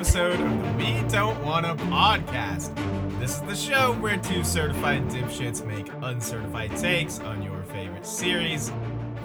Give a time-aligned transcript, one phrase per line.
[0.00, 2.74] welcome to another episode of the We Don't Wanna podcast.
[3.20, 8.72] This is the show where two certified dipshits make uncertified takes on your favorite series.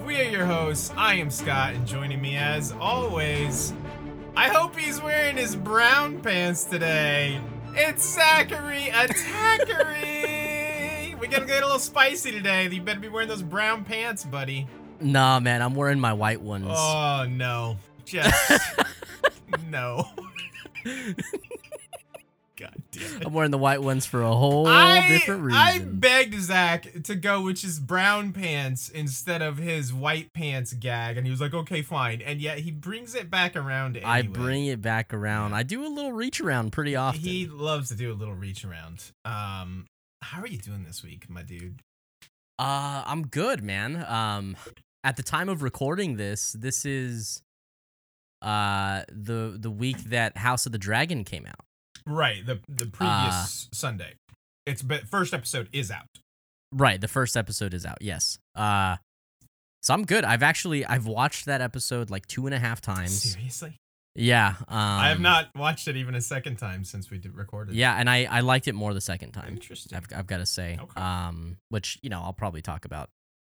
[0.05, 0.91] We are your hosts.
[0.97, 3.73] I am Scott, and joining me as always,
[4.35, 7.39] I hope he's wearing his brown pants today.
[7.73, 10.27] It's Zachary Attackery.
[11.19, 12.67] we gotta get a little spicy today.
[12.67, 14.67] You better be wearing those brown pants, buddy.
[14.99, 16.67] Nah, man, I'm wearing my white ones.
[16.69, 17.77] Oh no.
[18.03, 18.61] Just
[19.69, 20.07] no.
[22.57, 23.25] God damn it.
[23.25, 25.59] I'm wearing the white ones for a whole I, different reason.
[25.59, 31.17] I begged Zach to go with his brown pants instead of his white pants gag,
[31.17, 33.97] and he was like, "Okay, fine." And yet he brings it back around.
[33.97, 34.09] Anyway.
[34.09, 35.53] I bring it back around.
[35.53, 37.19] I do a little reach around pretty often.
[37.19, 39.11] He loves to do a little reach around.
[39.25, 39.87] Um,
[40.21, 41.81] how are you doing this week, my dude?
[42.57, 44.05] uh, I'm good, man.
[44.07, 44.55] Um,
[45.03, 47.41] at the time of recording this, this is
[48.41, 51.65] uh the the week that House of the Dragon came out.
[52.07, 54.13] Right, the the previous Sunday.
[54.65, 56.07] It's but first episode is out.
[56.71, 57.99] Right, the first episode is out.
[58.01, 58.37] Yes.
[58.55, 58.97] Uh,
[59.81, 60.25] so I'm good.
[60.25, 63.21] I've actually I've watched that episode like two and a half times.
[63.33, 63.77] Seriously,
[64.15, 64.55] Yeah.
[64.67, 67.75] Um, I have not watched it even a second time since we did recorded.
[67.75, 69.53] Yeah, and I I liked it more the second time.
[69.53, 69.95] interesting.
[69.95, 70.77] I've, I've got to say.
[70.81, 70.99] Okay.
[71.01, 73.09] Um, which you know I'll probably talk about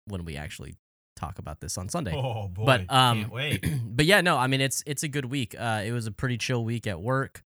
[0.06, 0.76] when we actually
[1.20, 2.14] talk about this on Sunday.
[2.16, 3.66] Oh boy, but um, can't wait.
[3.86, 5.56] but yeah, no, I mean it's it's a good week.
[5.58, 7.44] Uh, it was a pretty chill week at work,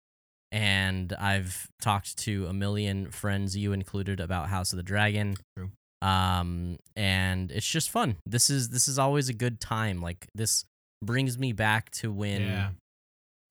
[0.50, 5.36] and I've talked to a million friends, you included, about House of the Dragon.
[5.56, 5.70] True.
[6.00, 8.16] Um, and it's just fun.
[8.24, 10.00] This is this is always a good time.
[10.00, 10.64] Like this
[11.02, 12.68] brings me back to when yeah,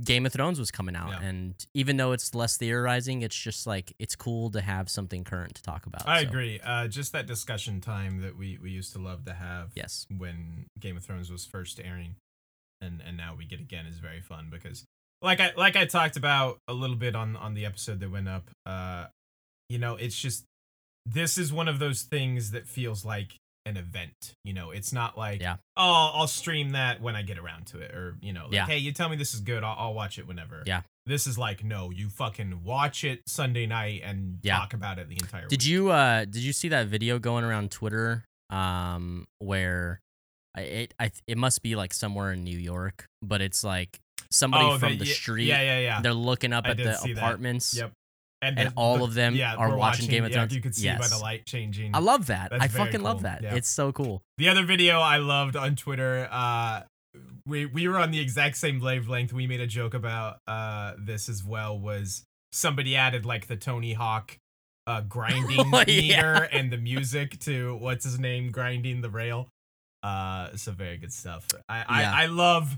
[0.04, 1.28] Game of Thrones was coming out, Yeah.
[1.28, 5.56] and even though it's less theorizing, it's just like it's cool to have something current
[5.56, 6.08] to talk about.
[6.08, 6.60] I so, agree.
[6.64, 9.72] Uh, just that discussion time that we we used to love to have.
[9.76, 10.06] Yes.
[10.16, 12.16] when Game of Thrones was first airing,
[12.80, 14.86] and and now we get again is very fun because
[15.24, 18.28] like I like I talked about a little bit on on the episode that went
[18.28, 18.52] up.
[18.68, 19.08] Uh,
[19.68, 20.44] you know, it's just
[21.08, 23.36] this is one of those things that feels like
[23.68, 24.34] an event.
[24.44, 25.58] You know, it's not like Yeah.
[25.76, 28.66] oh I'll stream that when I get around to it, or you know, like, Yeah.
[28.66, 30.64] hey, you tell me this is good, I'll, I'll watch it whenever.
[30.66, 30.82] Yeah.
[31.06, 34.58] This is like no, you fucking watch it Sunday night and Yeah.
[34.58, 35.48] talk about it the entire.
[35.48, 35.68] Did week.
[35.70, 40.00] you uh did you see that video going around Twitter um where
[40.56, 44.00] I- it I it must be like somewhere in New York, but it's like
[44.32, 45.46] somebody Oh, from that- the street.
[45.46, 46.02] Yeah, yeah, yeah.
[46.02, 47.20] They're looking up I at the see that.
[47.24, 47.74] apartments.
[47.76, 47.92] Yep.
[48.42, 50.56] And the- all the- of them yeah, are we're watching Game of yeah, Thrones?
[50.56, 51.96] You could see by the light changing.
[51.96, 52.52] I love that.
[52.52, 53.42] That's I fucking love that.
[53.42, 53.56] Yeah.
[53.56, 54.22] It's so cool.
[54.38, 56.28] the other video I loved on Twitter.
[56.32, 56.82] Uh,
[57.48, 59.34] we we were on the exact same wavelength.
[59.34, 61.80] We made a joke about uh this as well.
[61.80, 64.38] Was somebody added like the Tony Hawk
[64.86, 69.50] uh grinding Oh, meter and the music to what's his name grinding the rail.
[70.04, 71.48] Uh, so very good stuff.
[71.68, 71.84] I.
[71.88, 72.78] I, I love.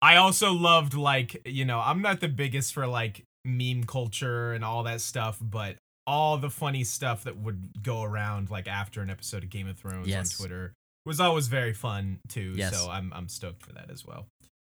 [0.00, 4.64] I also loved like you know I'm not the biggest for like meme culture and
[4.64, 5.76] all that stuff, but
[6.06, 9.76] all the funny stuff that would go around like after an episode of Game of
[9.78, 10.38] Thrones Yes.
[10.38, 10.72] on Twitter
[11.04, 12.52] was always very fun too.
[12.56, 12.76] Yes.
[12.80, 14.26] So I'm I'm stoked for that as well.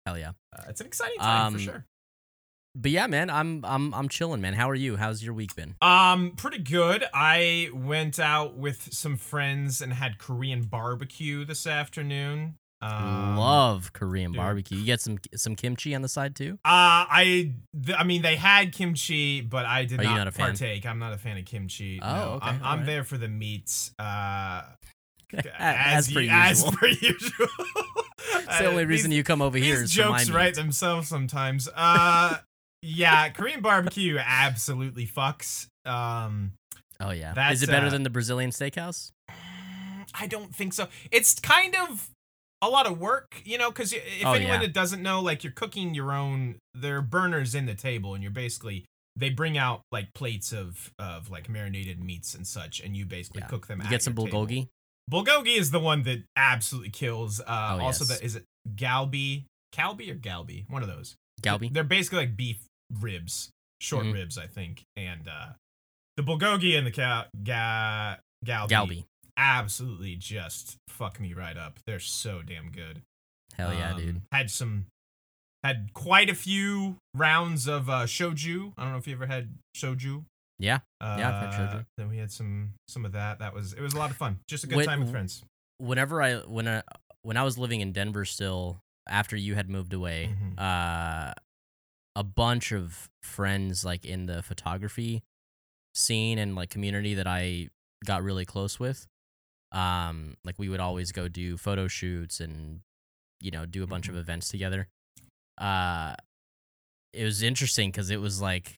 [0.05, 0.31] Hell yeah.
[0.55, 1.85] Uh, it's an exciting time Um, for sure.
[2.75, 4.53] But yeah, man, I'm I'm I'm chilling, man.
[4.53, 4.95] How are you?
[4.97, 5.75] How's your week been?
[5.81, 7.03] Um, pretty good.
[7.13, 12.55] I went out with some friends and had Korean barbecue this afternoon.
[12.83, 14.37] Um, Love Korean dude.
[14.37, 14.77] barbecue.
[14.77, 16.53] You get some some kimchi on the side too?
[16.65, 17.51] Uh, I,
[17.85, 20.47] th- I mean, they had kimchi, but I did Are not, not a fan?
[20.47, 20.85] partake.
[20.85, 21.99] I'm not a fan of kimchi.
[22.01, 22.21] Oh, no.
[22.33, 22.85] okay, I'm, I'm alright.
[22.85, 23.91] there for the meats.
[23.97, 24.63] Uh,
[25.57, 26.35] as, per u- usual.
[26.35, 27.47] As per usual.
[28.35, 31.07] It's the only reason you come over here These is for my jokes write themselves
[31.07, 31.69] sometimes.
[31.75, 32.37] Uh,
[32.81, 35.67] yeah, Korean barbecue absolutely fucks.
[35.85, 36.51] Um,
[36.99, 37.51] Oh yeah.
[37.51, 39.11] Is it better uh, than the Brazilian steakhouse?
[40.13, 40.87] I don't think so.
[41.11, 42.09] It's kind of
[42.65, 44.59] a lot of work, you know, because if Oh, anyone yeah.
[44.61, 48.23] that doesn't know, like you're cooking your own, there are burners in the table, and
[48.23, 48.85] you're basically
[49.15, 53.41] they bring out like plates of of like marinated meats and such, and you basically
[53.41, 53.47] Yeah.
[53.47, 53.81] cook them.
[53.81, 54.47] You get some your table.
[54.47, 54.67] bulgogi?
[55.11, 57.39] Bulgogi is the one that absolutely kills.
[57.41, 58.19] Uh, Oh, also, yes.
[58.19, 58.45] the is it
[58.75, 59.45] galbi,
[59.75, 60.67] calbi or galbi?
[60.69, 61.15] One of those.
[61.41, 61.71] Galbi?
[61.73, 62.65] They're basically like beef
[62.99, 63.49] ribs,
[63.81, 64.13] short Mhm.
[64.13, 65.49] ribs, I think, and uh,
[66.15, 69.03] the bulgogi and the cal- ga- galbi, Galbi.
[69.37, 71.79] Absolutely just fuck me right up.
[71.85, 73.01] They're so damn good.
[73.55, 74.21] Hell yeah, Um, dude.
[74.31, 74.85] Had some,
[75.63, 78.73] had quite a few rounds of uh, shoju.
[78.77, 80.23] I don't know if you ever had shoju.
[80.59, 80.79] Yeah.
[81.01, 81.85] Uh, Yeah, I've had shoju.
[81.97, 83.39] Then we had some some of that.
[83.39, 84.39] That was it was a lot of fun.
[84.47, 85.43] Just a good When- time with friends.
[85.79, 86.83] Whenever I when I
[87.23, 90.59] when I was living in Denver still after you had moved away, Mhm.
[90.59, 91.33] uh
[92.15, 95.23] a bunch of friends like in the photography
[95.95, 97.69] scene and like community that I
[98.05, 99.07] got really close with.
[99.73, 102.79] Um like we would always go do photo shoots and
[103.41, 104.15] you know, do a bunch Mm-hmm.
[104.15, 104.87] of events together.
[105.57, 106.15] Uh
[107.13, 108.75] it was interesting because it was like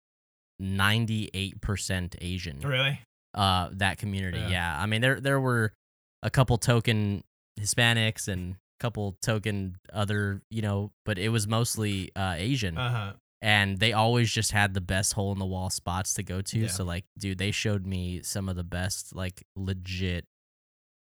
[0.62, 2.60] 98% Asian.
[2.62, 3.00] Really?
[3.34, 4.40] Uh, that community.
[4.40, 4.50] Yeah.
[4.50, 4.82] Yeah.
[4.82, 5.74] I mean, there there were
[6.24, 7.24] a couple token
[7.60, 12.78] Hispanics and a couple token other, you know, but it was mostly uh, Asian.
[12.78, 13.14] Uh huh.
[13.42, 16.60] and they always just had the best hole in the wall spots to go to.
[16.60, 16.68] Yeah.
[16.68, 20.26] So like, dude, they showed me some of the best, like legit,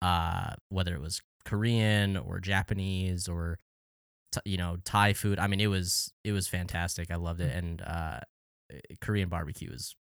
[0.02, 3.58] uh, whether it was Korean or Japanese or,
[4.44, 5.38] you know, Thai food.
[5.38, 7.10] I mean, it was it was fantastic.
[7.10, 7.44] I loved Mm.
[7.46, 8.20] it, and uh,
[9.00, 9.94] Korean barbecue is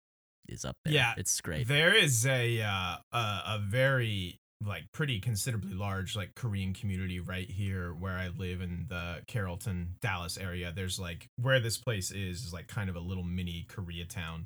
[0.50, 0.94] is up there.
[0.94, 1.68] Yeah, it's great.
[1.68, 7.50] There is a uh, a a very like pretty considerably large like Korean community right
[7.50, 10.72] here where I live in the Carrollton, Dallas area.
[10.76, 14.46] There's like where this place is is like kind of a little mini Koreatown.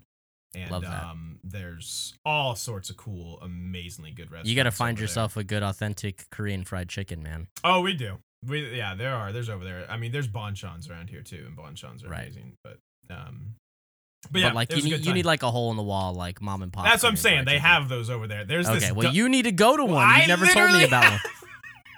[0.53, 1.03] And Love that.
[1.03, 4.49] um there's all sorts of cool, amazingly good restaurants.
[4.49, 5.03] you got to find over there.
[5.05, 7.47] yourself a good, authentic Korean fried chicken, man.
[7.63, 8.17] Oh, we do.
[8.45, 9.31] We yeah, there are.
[9.31, 9.85] There's over there.
[9.89, 12.23] I mean, there's bonchons around here too, and bonchons are Right.
[12.23, 12.53] amazing.
[12.63, 13.55] But um,
[14.23, 16.41] but, But, yeah, like you need you need like a hole in the wall, like
[16.41, 16.85] mom and pop.
[16.85, 17.45] That's what I'm saying.
[17.45, 17.65] They chicken.
[17.67, 18.43] have those over there.
[18.45, 18.83] There's this.
[18.83, 20.05] Okay, well, du- you need to go to one.
[20.05, 21.19] I You never told me about one.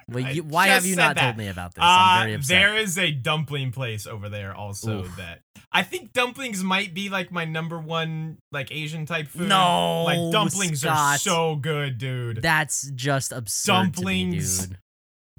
[0.08, 1.22] Well, you, why have you not that.
[1.22, 1.82] told me about this?
[1.84, 2.48] I'm very Uh, upset.
[2.48, 5.16] there is a dumpling place over there also Oof.
[5.16, 5.40] that
[5.72, 9.48] I think dumplings might be like my number one like Asian type food.
[9.48, 12.42] No, like dumplings are so good, dude.
[12.42, 14.70] That's just absurd Dumplings.
[14.70, 14.76] me.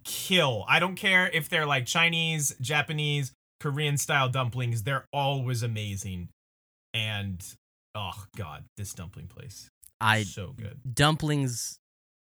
[0.04, 0.66] Kill.
[0.68, 4.84] I don't care if they're like Chinese, Japanese, Korean style dumplings.
[4.84, 6.30] They're always amazing.
[6.94, 7.44] And
[7.96, 9.68] oh god, this dumpling place,
[10.00, 10.80] I so good.
[10.94, 11.80] dumplings.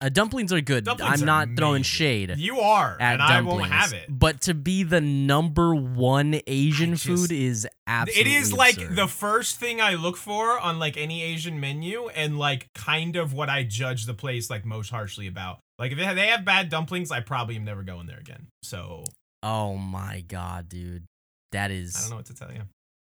[0.01, 0.83] Uh, dumplings are good.
[0.83, 4.05] Dumplings I'm not throwing shade You are, at and I won't have it.
[4.09, 8.33] But to be the number one Asian just- food is absolutely.
[8.33, 8.95] it is like absurd.
[8.95, 13.33] the first thing I look for on like any Asian menu, and like kind of
[13.33, 15.59] what I judge the place like most harshly about.
[15.79, 18.47] Like if they have, bad dumplings, I probably am never going there again.
[18.63, 19.05] So
[19.43, 21.05] Oh my god, dude,
[21.51, 21.95] that is.
[21.95, 22.61] I don't know what to tell you.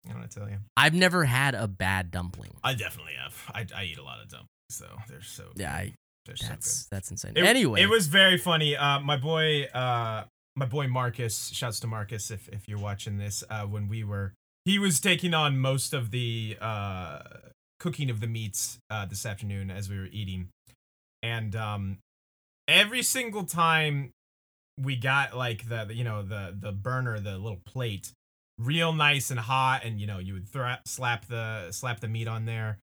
[0.07, 0.57] I don't know what to tell you.
[0.77, 2.53] I've never had a bad dumpling.
[2.65, 3.37] I definitely have.
[3.55, 5.61] I, I eat a lot of dumplings, so they're so good.
[5.63, 5.93] Yeah, I,
[6.27, 7.33] they're so that's that's insane.
[7.37, 8.77] It- anyway, it was very funny.
[8.77, 10.25] Uh, my boy, uh,
[10.57, 11.51] my boy Marcus.
[11.53, 13.43] Shouts to Marcus if if you're watching this.
[13.49, 14.35] Uh, when we were,
[14.65, 17.21] he was taking on most of the uh
[17.79, 20.49] cooking of the meats uh this afternoon as we were eating,
[21.23, 21.99] and um,
[22.69, 24.13] every single time
[24.79, 28.13] we got like the the, you know the the burner the little plate
[28.59, 32.29] real nice and hot and you know you would thra- slap the slap the meat
[32.29, 32.79] on there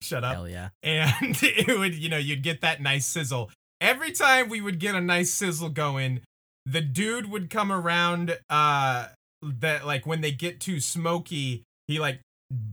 [0.00, 0.70] shut up hell yeah.
[0.82, 3.50] and it would you know you'd get that nice sizzle
[3.80, 6.20] every time we would get a nice sizzle going
[6.66, 9.08] the dude would come around uh
[9.42, 12.20] that like when they get too smoky he like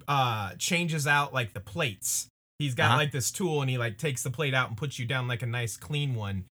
[0.08, 2.28] uh changes out like the plates
[2.60, 2.98] he's got Uh-huh.
[2.98, 5.42] like this tool and he like takes the plate out and puts you down like
[5.42, 6.46] a nice clean one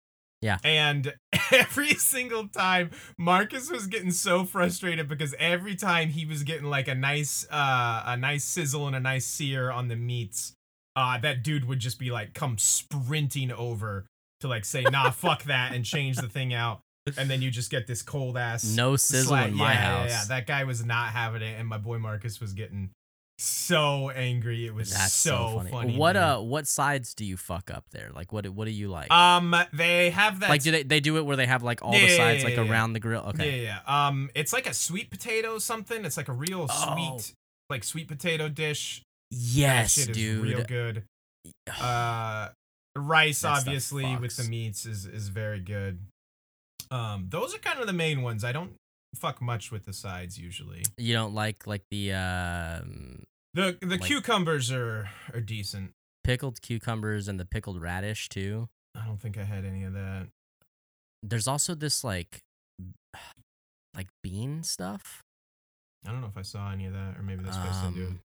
[0.45, 0.59] Yeah.
[0.63, 1.15] and
[1.53, 6.87] every single time marcus was getting so frustrated because every time he was getting like
[6.87, 10.53] a nice uh a nice sizzle and a nice sear on the meats
[10.97, 14.07] uh that dude would just be like come sprinting over
[14.41, 16.81] to like say nah fuck that and change the thing out
[17.19, 20.11] and then you just get this cold ass No sizzle slack- in my yeah, house.
[20.11, 22.91] Yeah, yeah, that guy was not having it, and my boy Marcus was getting
[23.39, 24.67] so angry.
[24.67, 25.71] It was That's so, so funny.
[25.71, 25.97] funny.
[25.97, 26.23] what dude.
[26.23, 28.11] uh, what sides do you fuck up there?
[28.15, 29.11] Like, what what do you like?
[29.11, 30.51] Um, they have that.
[30.51, 32.45] like, do they they do it where they have like all Yeah, the sides yeah,
[32.49, 32.71] like yeah, yeah.
[32.71, 33.23] around the grill?
[33.29, 33.63] Okay.
[33.65, 34.07] Yeah, yeah.
[34.09, 36.05] Um, it's like a sweet potato something.
[36.05, 36.95] It's like a real Oh.
[36.95, 37.35] sweet,
[37.71, 39.03] like sweet potato dish.
[39.31, 40.43] That Yes, shit is dude.
[40.45, 41.05] real good.
[41.81, 42.49] Uh,
[42.97, 45.99] rice That's obviously with the meats is is very good.
[46.91, 48.45] Um, those are kind of the main ones.
[48.45, 48.73] I don't
[49.17, 50.83] fuck much with the sides usually.
[50.99, 55.93] you don't like like the um, The the Like- cucumbers are are decent.
[56.25, 58.69] pickled cucumbers and the pickled radish too.
[58.95, 60.29] I don't think I had any of that.
[61.23, 62.41] There's also this like
[63.95, 65.23] like bean stuff.
[66.07, 68.03] I don't know if I saw any of that, or maybe this place didn't do
[68.03, 68.09] it.
[68.09, 68.21] Um,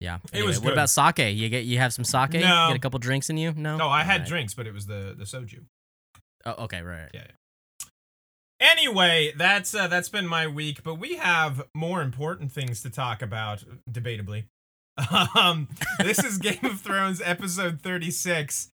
[0.00, 0.16] Yeah.
[0.24, 1.18] It Anyway, was what about sake?
[1.36, 2.34] You get you have some sake?
[2.34, 3.52] You get a couple drinks in you?
[3.52, 3.76] No.
[3.76, 4.28] No, I had Alright.
[4.28, 5.64] drinks, but it was the the soju.
[6.44, 7.02] Oh, okay, right.
[7.02, 7.10] right.
[7.14, 7.26] Yeah.
[8.62, 13.20] Anyway, that's uh, that's been my week, but we have more important things to talk
[13.20, 14.44] about, debatably.
[15.34, 18.68] Um, this is Game of Thrones episode 36.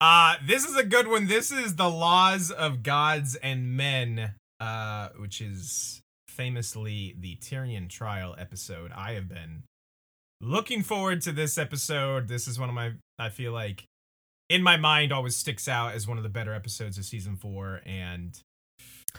[0.00, 1.26] Uh, this is a good one.
[1.26, 8.36] This is the laws of gods and men, uh, which is famously the Tyrion trial
[8.38, 8.92] episode.
[8.92, 9.64] I have been
[10.40, 12.28] looking forward to this episode.
[12.28, 13.84] This is one of my I feel like
[14.48, 17.80] in my mind always sticks out as one of the better episodes of season 4
[17.84, 18.40] and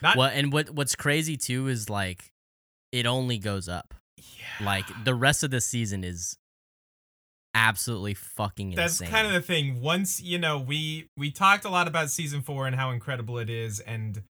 [0.02, 2.32] not Well, and what what's crazy too is like
[2.92, 3.94] it only goes up.
[4.18, 4.66] yeah.
[4.66, 6.38] Like the rest of the season is
[7.54, 11.88] absolutely fucking that's kind of the thing once you know we we talked a lot
[11.88, 14.24] about season four and how incredible it is and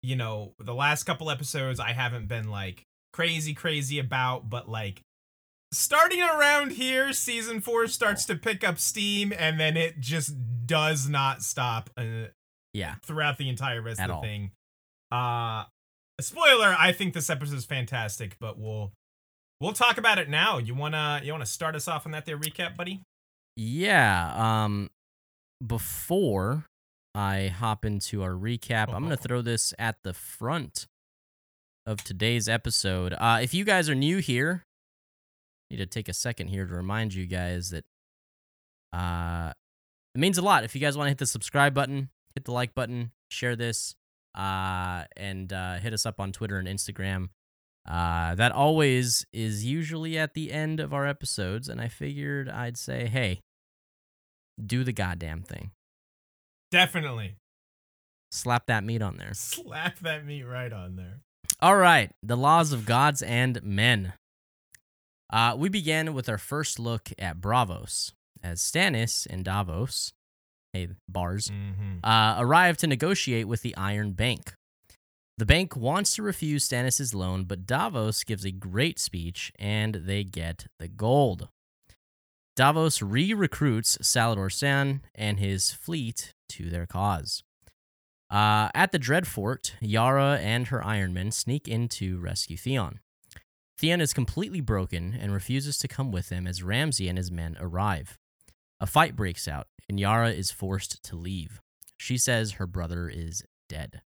[0.00, 5.00] you know, the last couple episodes I haven't been like crazy, crazy about, but like
[5.72, 10.34] starting around here, season four starts to pick up steam and then it just
[10.66, 12.28] does not stop uh,
[12.72, 12.94] Yeah.
[13.04, 14.22] throughout the entire rest At of the all.
[14.22, 14.52] thing.
[15.10, 15.64] Uh
[16.20, 18.92] spoiler, I think this episode is fantastic, but we'll
[19.60, 20.58] we'll talk about it now.
[20.58, 23.00] You wanna you wanna start us off on that there recap, buddy?
[23.56, 24.34] Yeah.
[24.64, 24.90] Um,
[25.66, 26.66] before
[27.14, 29.22] I hop into our recap, I'm gonna Uh-huh.
[29.22, 30.86] throw this at the front
[31.86, 33.14] of today's episode.
[33.14, 34.62] Uh, if you guys are new here,
[35.70, 37.84] I need to take a second here to remind you guys that
[38.92, 39.52] uh,
[40.14, 40.64] it means a lot.
[40.64, 43.94] If you guys want to hit the subscribe button, hit the like button, share this,
[44.38, 47.28] uh, and uh, hit us up on Twitter and Instagram.
[47.86, 52.76] Uh, that always is usually at the end of our episodes, and I figured I'd
[52.76, 53.40] say, hey,
[54.64, 55.72] do the goddamn thing.
[56.70, 57.36] Definitely.
[58.30, 59.32] Slap that meat on there.
[59.32, 61.20] Slap that meat right on there.
[61.60, 64.12] All right, the laws of gods and men.
[65.30, 70.12] Uh, we begin with our first look at Braavos, as Stannis and Davos,
[70.78, 72.04] hey, bars, Mm-hmm.
[72.04, 74.52] uh, arrive to negotiate with the Iron Bank.
[75.36, 80.24] The bank wants to refuse Stannis' loan, but Davos gives a great speech and they
[80.24, 81.48] get the gold.
[82.56, 87.42] Davos re recruits Salladhor Saan and his fleet to their cause.
[88.30, 92.98] Uh, at the Dreadfort, Yara and her Ironmen sneak in to rescue Theon.
[93.78, 97.56] Theon is completely broken and refuses to come with them as Ramsay and his men
[97.60, 98.18] arrive.
[98.80, 101.60] A fight breaks out, and Yara is forced to leave.
[101.96, 104.02] She says her brother is dead.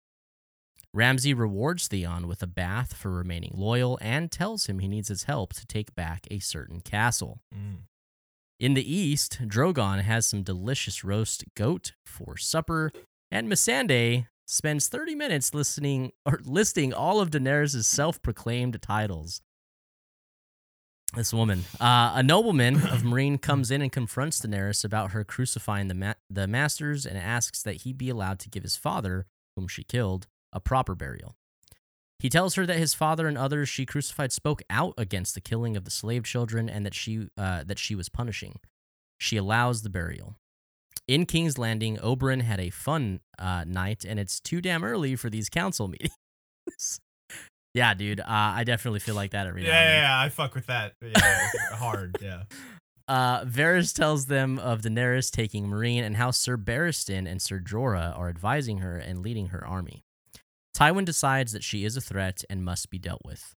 [0.93, 5.23] Ramsay rewards Theon with a bath for remaining loyal and tells him he needs his
[5.23, 7.39] help to take back a certain castle.
[7.55, 7.83] Mm.
[8.59, 12.91] In the east, Drogon has some delicious roast goat for supper,
[13.31, 19.41] and Missandei spends 30 minutes listening or listing all of Daenerys' self-proclaimed titles.
[21.13, 25.89] This woman, uh, a nobleman of Meereen, comes in and confronts Daenerys about her crucifying
[25.89, 29.25] the ma- the masters and asks that he be allowed to give his father,
[29.57, 31.35] whom she killed, a proper burial.
[32.17, 35.75] He tells her that his father and others she crucified spoke out against the killing
[35.75, 38.59] of the slave children and that she uh, that she was punishing.
[39.17, 40.37] She allows the burial.
[41.07, 45.29] In King's Landing, Oberyn had a fun uh, night, and it's too damn early for
[45.29, 47.01] these council meetings.
[47.73, 50.55] Yeah, dude, uh, I definitely feel like that every Yeah, now yeah, yeah, I fuck
[50.55, 50.93] with that.
[51.01, 52.17] Yeah, hard.
[52.21, 52.43] Yeah.
[53.07, 58.17] Uh, Varys tells them of Daenerys taking Meereen and how Sir Barristan and Sir Jorah
[58.17, 60.05] are advising her and leading her army.
[60.77, 63.53] Tywin decides that she is a threat and must be dealt with.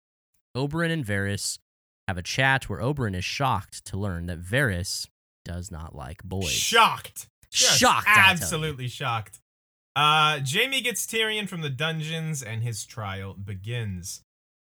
[0.57, 1.59] Oberyn and Varys
[2.09, 5.07] have a chat where Oberyn is shocked to learn that Varys
[5.45, 6.51] does not like boys.
[6.51, 7.29] Shocked.
[7.51, 8.31] Just shocked, I tell you.
[8.31, 9.39] Absolutely shocked.
[9.97, 14.23] Uh, Jaime gets Tyrion from the dungeons and his trial begins.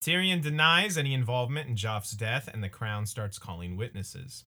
[0.03, 4.45] Tyrion denies any involvement in Joff's death and the crown starts calling witnesses.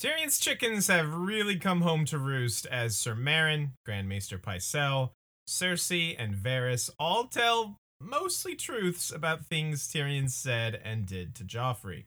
[0.00, 5.10] Tyrion's chickens have really come home to roost as Sir Meryn, Grand Maester Pycelle,
[5.48, 12.06] Cersei, and Varys all tell mostly truths about things Tyrion said and did to Joffrey.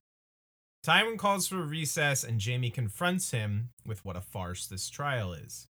[0.86, 5.32] Tywin calls for a recess and Jaime confronts him with what a farce this trial
[5.32, 5.68] is.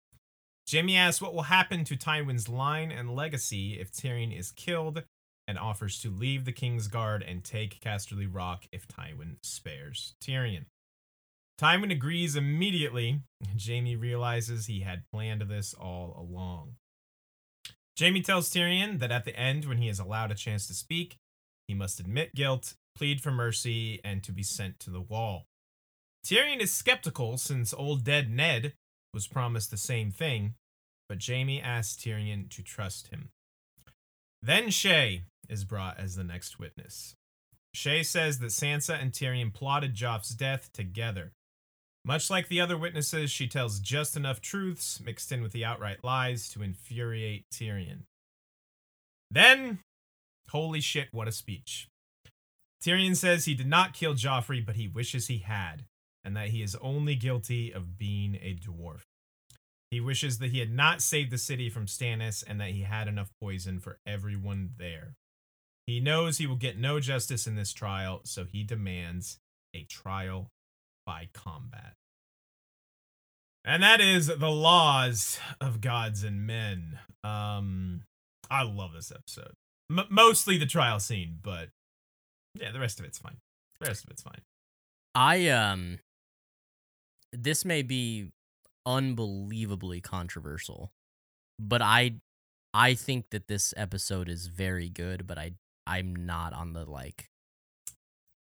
[0.71, 5.03] Jaime asks what will happen to Tywin's line and legacy if Tyrion is killed
[5.47, 10.65] and offers to leave the King's Guard and take Casterly Rock if Tywin spares Tyrion.
[11.61, 13.21] Tywin agrees immediately.
[13.65, 16.77] Jaime realizes he had planned this all along.
[17.99, 21.17] Jaime tells Tyrion that at the end, when he is allowed a chance to speak,
[21.69, 25.47] he must admit guilt, plead for mercy, and to be sent to the wall.
[26.27, 28.73] Tyrion is skeptical since old dead Ned
[29.15, 30.55] was promised the same thing,
[31.09, 33.31] but Jaime asks Tyrion to trust him.
[34.43, 37.15] Then Shae is brought as the next witness.
[37.75, 41.33] Shae says that Sansa and Tyrion plotted Joff's death together.
[42.05, 46.05] Much like the other witnesses, she tells just enough truths mixed in with the outright
[46.05, 48.03] lies to infuriate Tyrion.
[49.31, 49.79] Then,
[50.51, 51.89] holy shit, what a speech.
[52.83, 55.87] Tyrion says he did not kill Joffrey, but he wishes he had,
[56.25, 59.03] and that he is only guilty of being a dwarf.
[59.91, 63.07] He wishes that he had not saved the city from Stannis and that he had
[63.07, 65.15] enough poison for everyone there.
[65.87, 69.39] He knows he will get no justice in this trial, so he demands
[69.75, 70.49] a trial
[71.05, 71.95] by combat.
[73.65, 76.99] And that is the laws of gods and men.
[77.23, 78.03] Um,
[78.51, 79.53] I love this episode.
[79.91, 81.69] M- mostly the trial scene, but
[82.55, 83.37] yeah, the rest of it's fine.
[83.81, 84.41] The rest of it's fine.
[85.15, 85.99] I um
[87.35, 88.33] this may be
[88.87, 90.93] unbelievably controversial,
[91.59, 92.21] but I
[92.73, 95.53] I think that this episode is very good, but I
[95.87, 97.31] I'm not on the like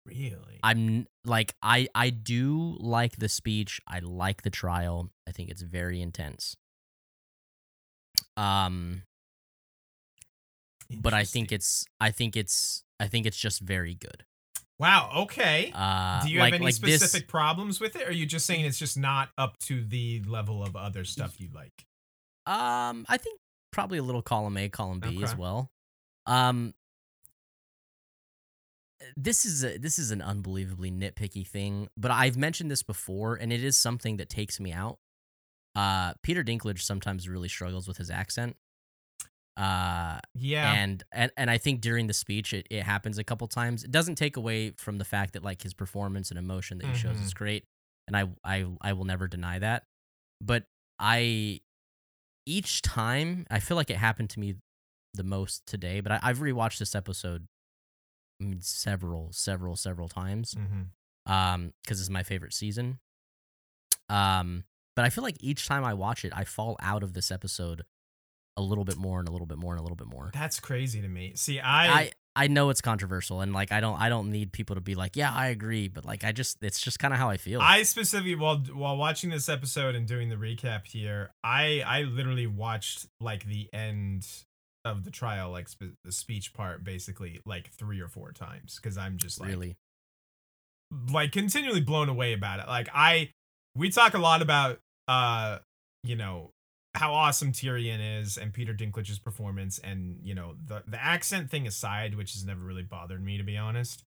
[0.06, 0.60] Really?
[0.64, 3.80] I'm like I I do like the speech.
[3.88, 5.12] I like the trial.
[5.28, 6.56] I think it's very intense.
[8.36, 9.04] Um
[10.90, 14.26] but I think it's I think it's I think it's just very good.
[14.82, 15.72] Wow, okay.
[15.76, 18.26] Uh Do you like, have any like this- specific problems with it, or are you
[18.26, 21.86] just saying it's just not up to the level of other stuff you like?
[22.48, 23.40] Um, I think
[23.72, 25.70] probably a little column A, column B as well.
[26.26, 26.74] Um,
[29.16, 33.54] this is a, this is an unbelievably nitpicky thing, but I've mentioned this before, and
[33.54, 34.98] it is something that takes me out.
[35.76, 38.58] Uh, Peter Dinklage sometimes really struggles with his accent.
[39.62, 40.74] Uh, Yeah.
[40.74, 43.84] and and and I think during the speech it, it happens a couple times.
[43.84, 46.96] It doesn't take away from the fact that like his performance and emotion that he
[46.96, 47.66] shows is great,
[48.08, 49.84] and I I I will never deny that.
[50.42, 50.64] But
[50.98, 51.62] I
[52.48, 54.56] each time I feel like it happened to me
[55.14, 56.00] the most today.
[56.02, 57.46] But I, I've rewatched this episode
[58.42, 60.88] I mean, several several several times Mhm.
[61.32, 63.00] um because it's my favorite season.
[64.10, 64.64] Um,
[64.96, 67.84] but I feel like each time I watch it, I fall out of this episode
[68.58, 70.32] a little bit more and a little bit more and a little bit more.
[70.34, 71.34] That's crazy to me.
[71.36, 74.76] See, I, I I know it's controversial and like I don't I don't need people
[74.76, 77.30] to be like, yeah, I agree, but like I just it's just kind of how
[77.30, 77.60] I feel.
[77.62, 82.48] I specifically while while watching this episode and doing the recap here, I I literally
[82.48, 84.28] watched like the end
[84.86, 88.98] of the trial, like sp- the speech part, basically like three or four times because
[88.98, 89.76] I'm just like really.
[91.12, 92.68] like continually blown away about it.
[92.68, 93.32] Like I
[93.76, 94.80] we talk a lot about
[95.10, 95.60] uh
[96.04, 96.52] you know
[97.02, 101.66] how awesome Tyrion is and Peter Dinklage's performance and you know the the accent thing
[101.68, 104.04] aside, which has never really bothered me to be honest.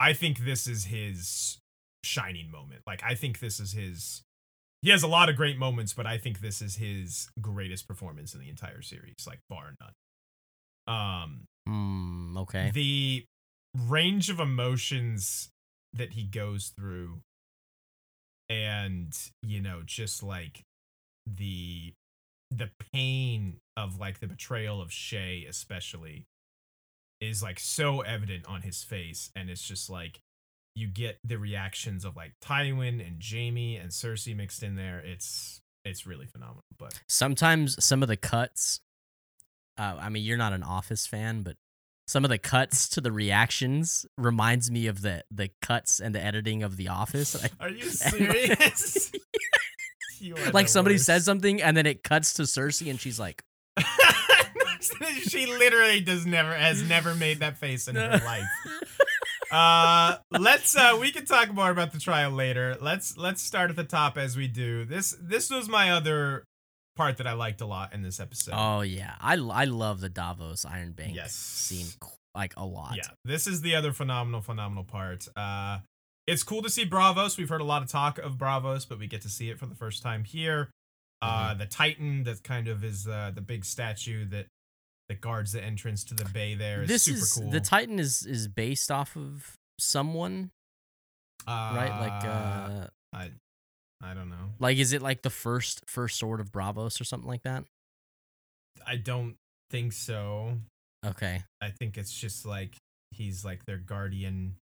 [0.00, 1.58] I think this is his
[2.04, 2.82] shining moment.
[2.86, 4.22] Like I think this is his
[4.82, 8.34] he has a lot of great moments, but I think this is his greatest performance
[8.34, 10.94] in the entire series, like bar none.
[10.94, 12.70] Um Hmm, okay.
[12.74, 13.24] the
[13.88, 15.48] range of emotions
[15.92, 17.20] that he goes through
[18.48, 20.62] and you know just like
[21.26, 21.92] the
[22.50, 26.26] the pain of like the betrayal of Shae especially
[27.20, 30.20] is like so evident on his face and it's just like
[30.74, 34.98] you get the reactions of like Tywin and Jaime and Cersei mixed in there.
[35.04, 38.80] It's it's really phenomenal but Sometimes some of the cuts
[39.78, 41.56] uh I mean you're not an office fan, but
[42.08, 46.22] some of the cuts to the reactions reminds me of the the cuts and the
[46.22, 47.34] editing of The Office.
[47.58, 49.10] Are you serious
[50.52, 51.06] like somebody worst.
[51.06, 53.42] says something and then it cuts to Cersei and she's like,
[55.28, 58.44] she literally does never has never made that face in her life.
[59.50, 62.76] Uh let's uh we can talk more about the trial later.
[62.80, 64.84] Let's let's start at the top as we do.
[64.84, 66.44] This this was my other
[66.96, 68.54] part that I liked a lot in this episode.
[68.56, 71.32] "Oh yeah, I I love the Davos Iron Bank Yes.
[71.34, 71.86] scene
[72.34, 75.28] like a lot." Yeah, this is the other phenomenal, phenomenal part.
[75.36, 75.78] Uh,
[76.26, 77.36] it's cool to see Braavos.
[77.38, 79.66] We've heard a lot of talk of Braavos, but we get to see it for
[79.66, 80.70] the first time here.
[81.22, 81.58] Uh, Mm-hmm.
[81.60, 84.46] the Titan that kind of is uh, the big statue that
[85.08, 86.54] that guards the entrance to the bay.
[86.54, 87.50] There is this super is cool.
[87.50, 90.50] the Titan is is based off of someone,
[91.46, 92.00] uh, right?
[92.00, 93.30] Like uh I,
[94.02, 94.50] I don't know.
[94.58, 97.64] like is it like the first first sword of Bravos or something like that?
[98.86, 99.36] I don't
[99.70, 100.58] think so.
[101.04, 101.44] Okay.
[101.62, 102.74] I think it's just like
[103.12, 104.56] he's like their guardian.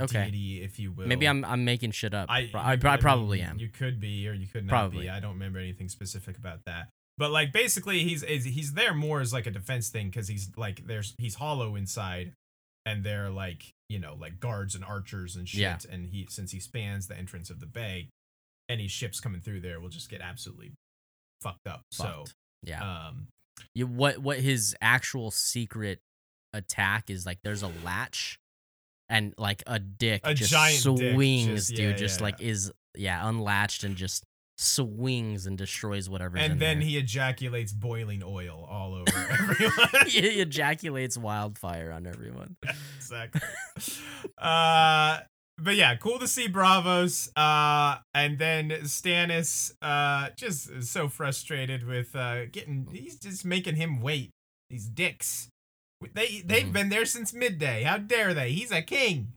[0.00, 0.30] Okay.
[0.30, 1.06] Deity, if you will.
[1.06, 2.30] Maybe I'm I'm making shit up.
[2.30, 3.58] I, I, I probably mean, am.
[3.58, 5.04] You could be, or you could not Probably.
[5.04, 5.10] be.
[5.10, 6.88] I don't remember anything specific about that.
[7.16, 10.50] But like, basically, he's is he's there more as like a defense thing because he's
[10.56, 12.32] like there's he's hollow inside,
[12.86, 15.60] and they're like you know like guards and archers and shit.
[15.60, 15.78] Yeah.
[15.90, 18.08] And he since he spans the entrance of the bay,
[18.68, 20.72] any ships coming through there will just get absolutely
[21.42, 21.82] fucked up.
[21.92, 22.34] Fucked.
[22.62, 23.08] Yeah.
[23.08, 23.28] Um,
[23.74, 26.00] you, what what his actual secret
[26.52, 28.38] attack is like there's a latch
[29.08, 32.24] and like a dick A just giant dick swings just- dude yeah, just yeah.
[32.24, 34.24] like is yeah unlatched and just
[34.60, 36.88] swings and destroys whatever's in and then there.
[36.88, 39.08] he ejaculates boiling oil all over
[39.40, 39.88] everyone.
[40.08, 42.56] he ejaculates wildfire on everyone
[42.96, 43.40] exactly.
[44.36, 45.18] uh,
[45.60, 47.30] but yeah, cool to see Braavos.
[47.36, 52.86] Uh, and then Stannis, uh, just so frustrated with uh getting.
[52.92, 54.30] He's just making him wait.
[54.70, 55.48] These dicks.
[56.14, 56.72] They they've Mhm.
[56.72, 57.82] been there since midday.
[57.82, 58.52] How dare they?
[58.52, 59.32] He's a king.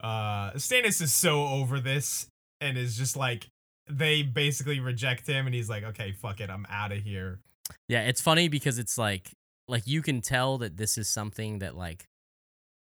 [0.00, 2.26] Uh, Stannis is so over this
[2.60, 3.46] and is just like
[3.88, 7.40] they basically reject him, and he's like, okay, fuck it, I'm out of here.
[7.88, 9.30] yeah it's funny because it's like
[9.68, 12.04] like you can tell that this is something that like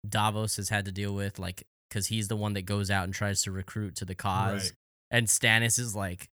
[0.09, 3.15] davos has had to deal with like because he's the one that goes out and
[3.15, 4.73] tries to recruit to the cause Right.
[5.11, 6.29] and stannis is like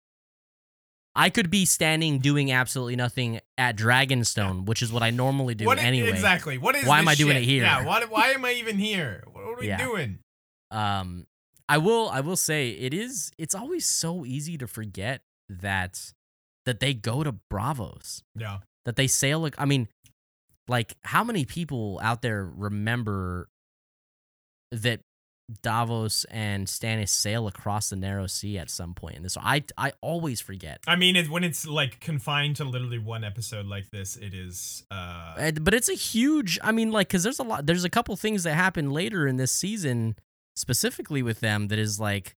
[1.15, 5.65] I could be standing doing absolutely nothing at Dragonstone, which is what I normally do
[5.65, 6.09] What anyway.
[6.09, 6.57] Exactly.
[6.57, 7.63] What is Why am I doing it here?
[7.63, 7.85] Yeah.
[7.85, 9.23] Why, why am I even here?
[9.31, 9.77] What are we Yeah.
[9.77, 10.19] doing?
[10.71, 11.25] Um,
[11.69, 12.09] I will.
[12.09, 13.31] I will say it is.
[13.37, 16.11] It's always so easy to forget that
[16.65, 18.21] that they go to Braavos.
[18.35, 18.59] Yeah.
[18.83, 19.39] That they sail.
[19.39, 19.87] Like, I mean,
[20.67, 23.47] like how many people out there remember
[24.71, 24.99] that
[25.61, 29.37] Davos and Stannis sail across the narrow sea at some point in this?
[29.37, 30.79] I I always forget.
[30.87, 34.83] I mean, it, when it's like confined to literally one episode like this, it is.
[34.89, 38.15] uh but it's a huge i mean like because there's a lot there's a couple
[38.15, 40.15] things that happen later in this season
[40.55, 42.35] specifically with them that is like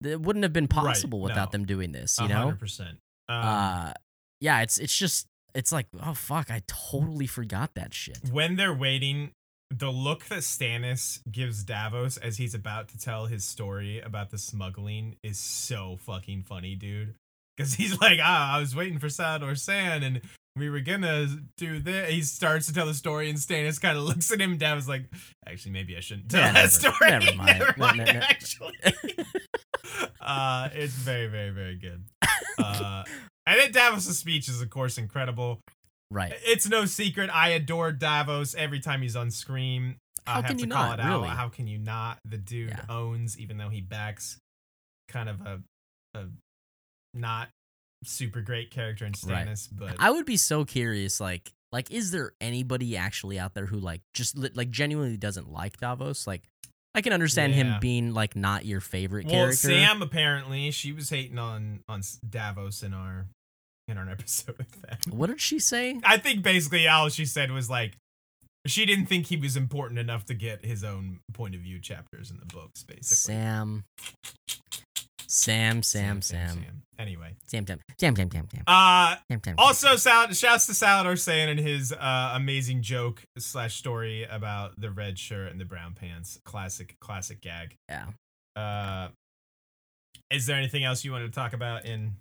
[0.00, 1.58] that wouldn't have been Right, possible without no.
[1.58, 2.98] them doing this you A know hundred percent.
[3.28, 3.92] Um, uh
[4.40, 8.74] yeah it's it's just it's like oh fuck i totally forgot that shit when they're
[8.74, 9.32] waiting,
[9.70, 14.38] the look that Stannis gives Davos as he's about to tell his story about the
[14.38, 17.14] smuggling is so fucking funny, dude.
[17.56, 20.20] Because he's like, ah, I was waiting for Salladhor Saan and
[20.56, 22.10] we were gonna do this.
[22.10, 24.56] He starts to tell the story and Stannis kind of looks at him.
[24.56, 25.04] Davos like,
[25.46, 27.10] actually, maybe I shouldn't tell Yeah, that never- story.
[27.10, 27.58] never mind.
[27.58, 28.20] Never No, no, no.
[28.20, 28.74] actually.
[30.20, 32.04] uh, it's very, very, very good.
[32.58, 33.04] Uh,
[33.46, 35.60] and then Davos' speech is, of course, incredible.
[36.10, 37.30] Right It's no secret.
[37.32, 39.96] I adore Davos every time he's on screen.
[40.26, 41.08] I How have can to you call not, it out.
[41.22, 41.28] really?
[41.28, 42.18] How can you not?
[42.24, 42.84] The dude Yeah.
[42.88, 44.38] owns, even though he backs
[45.08, 45.60] kind of a,
[46.14, 46.26] a
[47.14, 47.48] not
[48.04, 49.46] super great character in Right.
[49.46, 53.66] Stannis, but i would be so curious like like is there anybody actually out there
[53.66, 56.44] who like just like genuinely doesn't like davos like
[56.94, 57.74] i can understand Yeah.
[57.74, 62.02] him being like not your favorite well, character Sam apparently she was hating on on
[62.26, 63.26] Davos in our
[63.90, 64.98] in our episode with them.
[65.10, 67.96] what did she say I think basically all she said was like
[68.66, 72.30] she didn't think he was important enough to get his own point of view chapters
[72.30, 73.34] in the books, basically.
[73.34, 73.84] Sam.
[75.26, 76.82] Sam, Sam, Sam.
[76.98, 79.54] Anyway, Sam, Sam, Sam, Sam, Sam, Sam, uh, Sam, Sam.
[79.56, 84.90] also Sal- shouts to Salladhor Saan and his uh, amazing joke slash story about the
[84.90, 86.38] red shirt and the brown pants.
[86.44, 87.76] Classic, classic gag.
[87.88, 88.06] Yeah.
[88.56, 89.08] Uh,
[90.30, 92.16] is there anything else you wanted to talk about in?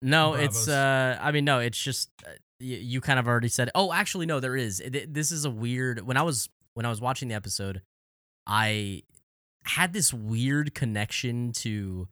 [0.00, 0.44] No, Braavos.
[0.44, 2.30] it's uh I mean no, it's just uh,
[2.60, 3.70] you, you kind of already said.
[3.74, 4.80] Oh, actually no, there is.
[4.80, 7.82] It, this is a weird when I was when I was watching the episode,
[8.46, 9.02] I
[9.64, 12.08] had this weird connection to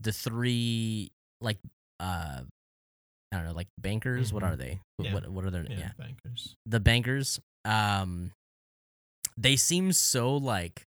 [0.00, 1.10] the three
[1.40, 1.58] like
[2.00, 2.40] uh
[3.30, 4.46] I don't know, like bankers, what Mhm.
[4.52, 4.80] are they?
[4.98, 5.12] Yeah.
[5.14, 5.90] What what are their Yeah, yeah.
[5.98, 6.54] bankers.
[6.66, 8.32] the bankers um
[9.36, 10.86] they seem so like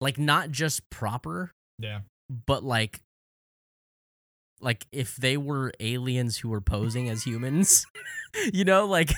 [0.00, 2.00] like not just proper Yeah.
[2.46, 3.00] but like
[4.62, 7.84] like if they were aliens who were posing as humans
[8.52, 9.10] you know like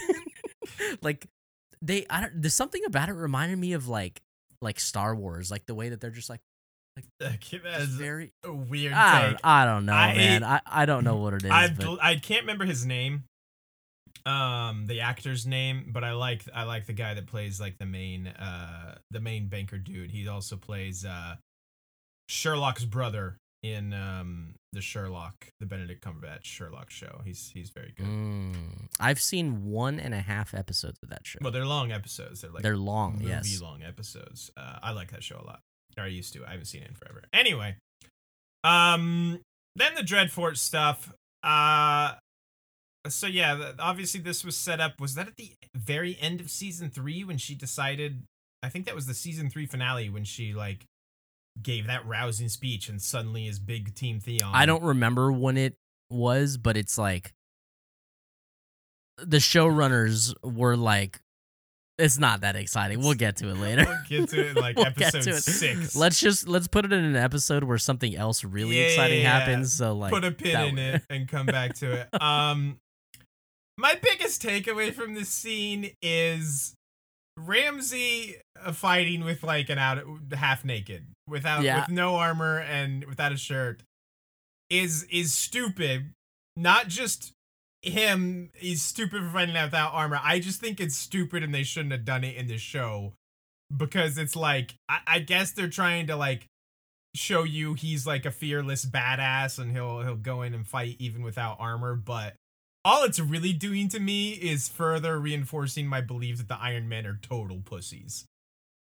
[1.02, 1.26] like
[1.80, 4.20] they i don't there's something about it reminded me of like
[4.60, 6.40] like star wars like the way that they're just like
[7.20, 10.44] like is very a weird I don't, I don't know I- man.
[10.44, 13.24] I, I don't know what it is I but I can't remember his name,
[14.24, 17.86] um, the actor's name, but I like I like the guy that plays like the
[17.86, 20.12] main uh the main banker dude.
[20.12, 21.34] He also plays uh
[22.28, 27.22] Sherlock's brother in um the Sherlock the Benedict Cumberbatch Sherlock show.
[27.24, 28.06] He's he's very good.
[28.06, 32.42] Mm, i've seen one and a half episodes of that show Well, they're long episodes.
[32.42, 34.50] They're like they're long movie yes long episodes.
[34.56, 35.60] Uh, I like that show a lot.
[35.96, 36.44] Or I used to.
[36.44, 37.22] I haven't seen it in forever.
[37.32, 37.76] Anyway,
[38.64, 39.40] um,
[39.76, 41.12] then the Dreadfort stuff.
[41.42, 42.14] Uh,
[43.08, 45.00] so yeah, obviously this was set up.
[45.00, 48.24] Was that at the very end of season three when she decided?
[48.62, 50.84] I think that was the season three finale when she like
[51.62, 54.50] gave that rousing speech and suddenly is big Team Theon.
[54.52, 55.76] I don't remember when it
[56.10, 57.32] was, but it's like
[59.18, 61.20] the showrunners were like,
[61.98, 62.98] "It's not that exciting.
[63.00, 63.84] We'll get to it later.
[63.86, 65.42] We'll get to it in like We'll episode it.
[65.42, 65.94] six.
[65.96, 69.22] Let's just let's put it in an episode where something else really Yeah, exciting yeah,
[69.24, 69.38] yeah.
[69.40, 69.72] happens.
[69.72, 70.82] So like, put a pin in way.
[70.94, 72.08] it and come back to it.
[72.20, 72.78] Um,
[73.76, 76.74] my biggest takeaway from this scene is
[77.36, 81.80] Ramsay uh, fighting with like an out half naked, without Yeah.
[81.80, 83.82] with no armor and without a shirt,
[84.70, 86.12] is is stupid.
[86.56, 87.32] Not just
[87.82, 90.20] him, he's stupid for fighting out without armor.
[90.22, 93.12] I just think it's stupid, and they shouldn't have done it in the show
[93.76, 96.46] because it's like I, I guess they're trying to like
[97.16, 101.22] show you he's like a fearless badass and he'll he'll go in and fight even
[101.22, 102.34] without armor but
[102.84, 107.06] all it's really doing to me is further reinforcing my belief that the iron men
[107.06, 108.26] are total pussies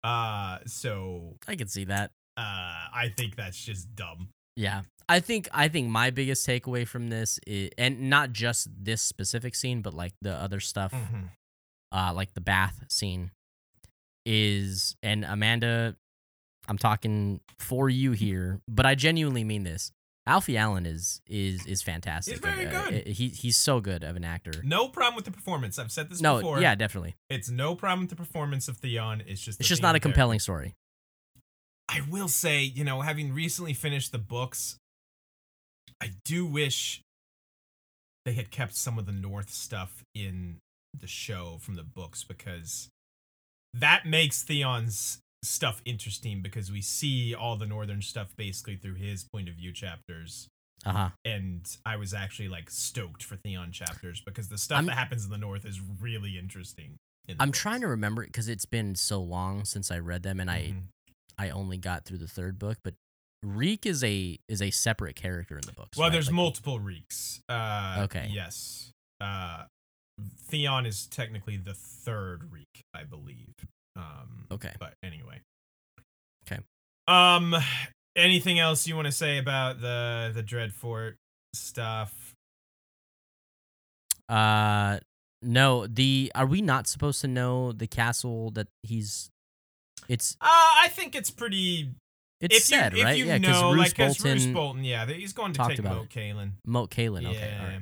[0.03, 2.11] uh so I can see that.
[2.37, 4.81] uh i think that's just dumb Yeah.
[5.09, 9.55] I think I think my biggest takeaway from this is, and not just this specific
[9.55, 11.29] scene, but like the other stuff, Mhm.
[11.93, 13.31] uh, like the bath scene,
[14.25, 15.95] is and Amanda,
[16.67, 19.91] I'm talking for you here, but I genuinely mean this.
[20.27, 22.33] Alfie Allen is is is fantastic.
[22.33, 23.07] He's very Uh, good.
[23.07, 24.61] he he's so good of an actor.
[24.63, 25.79] No problem with the performance.
[25.79, 26.59] I've said this No, before.
[26.61, 27.15] yeah, definitely.
[27.29, 29.23] It's no problem with the performance of Theon.
[29.25, 30.75] It's just It's just not a compelling story.
[31.89, 34.77] I will say, you know, having recently finished the books,
[36.01, 37.01] I do wish
[38.25, 40.57] they had kept some of the North stuff in
[40.93, 42.89] the show from the books because
[43.73, 49.23] that makes Theon's stuff interesting because we see all the Northern stuff basically through his
[49.23, 50.47] point of view chapters.
[50.85, 51.09] Uh huh.
[51.25, 55.25] And I was actually like stoked for Theon chapters because the stuff I'm- that happens
[55.25, 56.97] in the North is really interesting.
[57.27, 60.39] in I'm trying to remember it because it's been so long since I read them,
[60.39, 60.83] and I Mhm.
[61.37, 62.77] I only got through the third book.
[62.83, 62.95] But
[63.43, 65.97] Reek is a is a separate character in the books.
[65.97, 66.13] Well, right?
[66.13, 67.41] there's Like, multiple reeks.
[67.49, 68.29] Uh, Okay.
[68.31, 68.91] Yes.
[69.19, 69.65] Uh,
[70.19, 73.53] Theon is technically the third reek, I believe.
[73.97, 74.71] Um, Okay.
[74.79, 75.41] But anyway.
[76.49, 76.61] Okay.
[77.07, 77.55] Um.
[78.15, 81.15] Anything else you want to say about the the Dreadfort
[81.53, 82.33] stuff?
[84.29, 84.99] Uh,
[85.41, 85.87] no.
[85.87, 89.29] The are we not supposed to know the castle that he's?
[90.07, 91.91] It's Uh, I think it's pretty.
[92.39, 94.83] it's if said you, right, If you yeah, because know, Roose like, Bolton, Roose Bolton,
[94.83, 96.09] yeah, he's going to take about Moat.
[96.09, 96.51] Cailin.
[96.65, 97.23] Moat Cailin.
[97.23, 97.29] Yeah.
[97.29, 97.81] Okay, all right.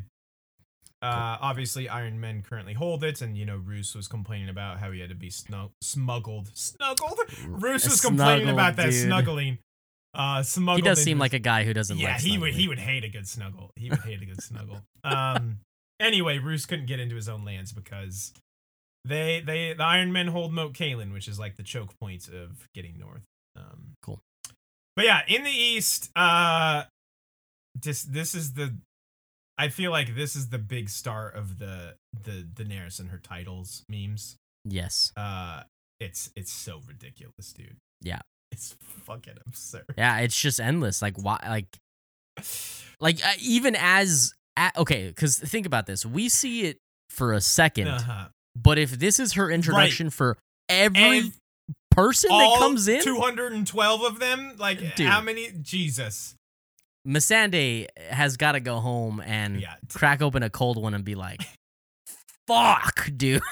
[1.02, 4.92] Uh, obviously, Iron Men currently hold it, and you know, Roose was complaining about how
[4.92, 6.50] he had to be snug- smuggled.
[6.56, 7.20] Snuggled?
[7.48, 9.04] Roose was complaining Snuggled, about that dude.
[9.04, 9.58] snuggling.
[10.14, 10.84] Uh, smuggled.
[10.84, 12.14] He does seem his- like a guy who doesn't yeah.
[12.14, 12.22] like.
[12.22, 12.54] he would.
[12.54, 13.72] He would hate a good snuggle.
[13.76, 14.82] He would hate a good snuggle.
[15.04, 15.60] Um.
[16.00, 18.34] Anyway, Roose couldn't get into his own lands because
[19.06, 22.68] they they the Iron Men hold Moat Cailin, which is like the choke point of
[22.74, 23.22] getting north.
[23.56, 24.20] Um, Cool.
[24.96, 26.84] But yeah, in the east, uh,
[27.82, 28.74] this this is the.
[29.58, 33.84] I feel like this is the big start of the the Daenerys and her titles
[33.90, 34.36] memes.
[34.66, 35.12] Yes.
[35.16, 35.64] Uh,
[36.00, 37.78] it's it's so ridiculous, dude.
[38.02, 38.20] Yeah.
[38.52, 39.86] It's fucking absurd.
[39.98, 41.02] Yeah, it's just endless.
[41.02, 41.40] Like why?
[41.48, 41.68] Like
[43.00, 46.06] like uh, even as a okay, because think about this.
[46.06, 46.78] We see it
[47.10, 48.26] for a 2nd Uh-huh.
[48.56, 50.38] but if this is her introduction for
[50.68, 51.34] every And
[51.92, 55.08] person that comes in, 212 of them like Dude.
[55.08, 56.36] how many jesus
[57.06, 61.16] Missandei has got to go home and yeah crack open a cold one and be
[61.16, 61.42] like,
[62.48, 63.42] "Fuck, dude."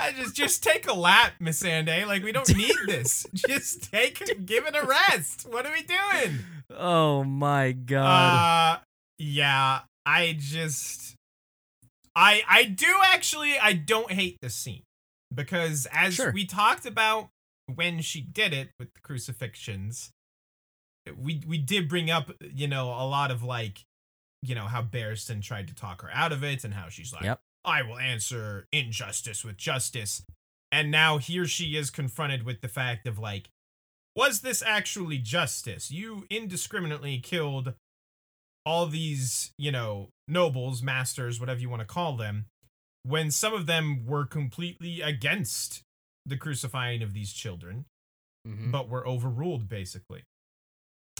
[0.00, 2.06] I just just take a lap Missandei.
[2.06, 6.38] like we don't need this just take give it a rest what are we doing
[6.70, 8.76] Oh my god.
[8.78, 8.80] uh
[9.18, 11.14] yeah i just
[12.14, 14.82] i i do actually i don't hate the scene
[15.34, 16.32] because as Sure.
[16.32, 17.28] we talked about
[17.74, 20.10] when she did it with the crucifixions
[21.16, 23.84] we we did bring up you know a lot of like
[24.42, 27.24] you know how Barristan tried to talk her out of it and how she's like
[27.24, 27.40] Yep.
[27.64, 30.22] I will answer injustice with justice
[30.72, 33.48] and now here she is confronted with the fact of like
[34.14, 37.74] was this actually justice you indiscriminately killed
[38.64, 42.46] all these you know nobles masters whatever you want to call them
[43.04, 45.82] when some of them were completely against
[46.24, 47.84] the crucifying of these children
[48.46, 48.70] Mhm.
[48.70, 50.22] but were overruled basically.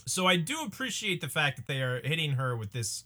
[0.06, 3.04] So I do appreciate the fact that they are hitting her with this,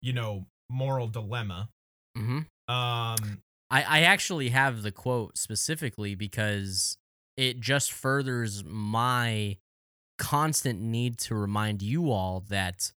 [0.00, 1.68] you know, moral dilemma.
[2.16, 2.46] Mhm.
[2.68, 6.96] Um, I, I actually have the quote specifically because
[7.36, 9.56] it just furthers my
[10.18, 12.92] constant need to remind you all that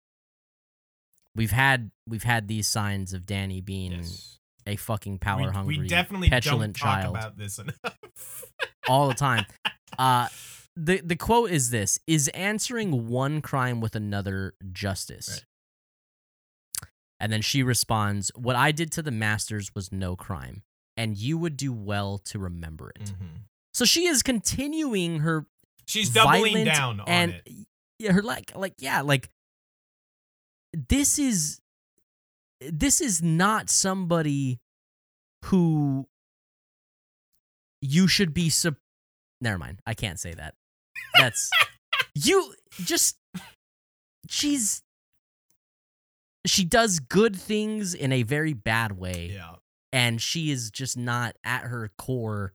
[1.35, 4.39] we've had we've had these signs of Dany being yes.
[4.65, 8.45] a fucking power hungry we definitely petulant don't talk child about this enough.
[8.87, 9.45] all the time.
[9.97, 10.27] Uh
[10.81, 15.29] the the quote is this is answering one crime with another justice.
[15.29, 16.89] Right.
[17.19, 20.63] And then she responds, "What I did to the masters was no crime,
[20.95, 23.43] and you would do well to remember it." Mhm.
[23.73, 25.45] So she is continuing her
[25.85, 27.67] She's doubling down on and it.
[27.97, 29.29] yeah, her like like yeah, like
[30.71, 31.59] this is
[32.61, 34.59] this is not somebody
[35.45, 36.07] who
[37.81, 38.75] you should be sup-
[39.41, 40.53] never mind i can't say that
[41.17, 41.49] that's
[42.15, 43.15] you just
[44.29, 44.81] she's
[46.45, 49.55] she does good things in a very bad way Yeah.
[49.91, 52.53] and she is just not at her core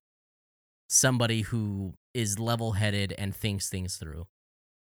[0.89, 4.27] somebody who is level-headed and thinks things through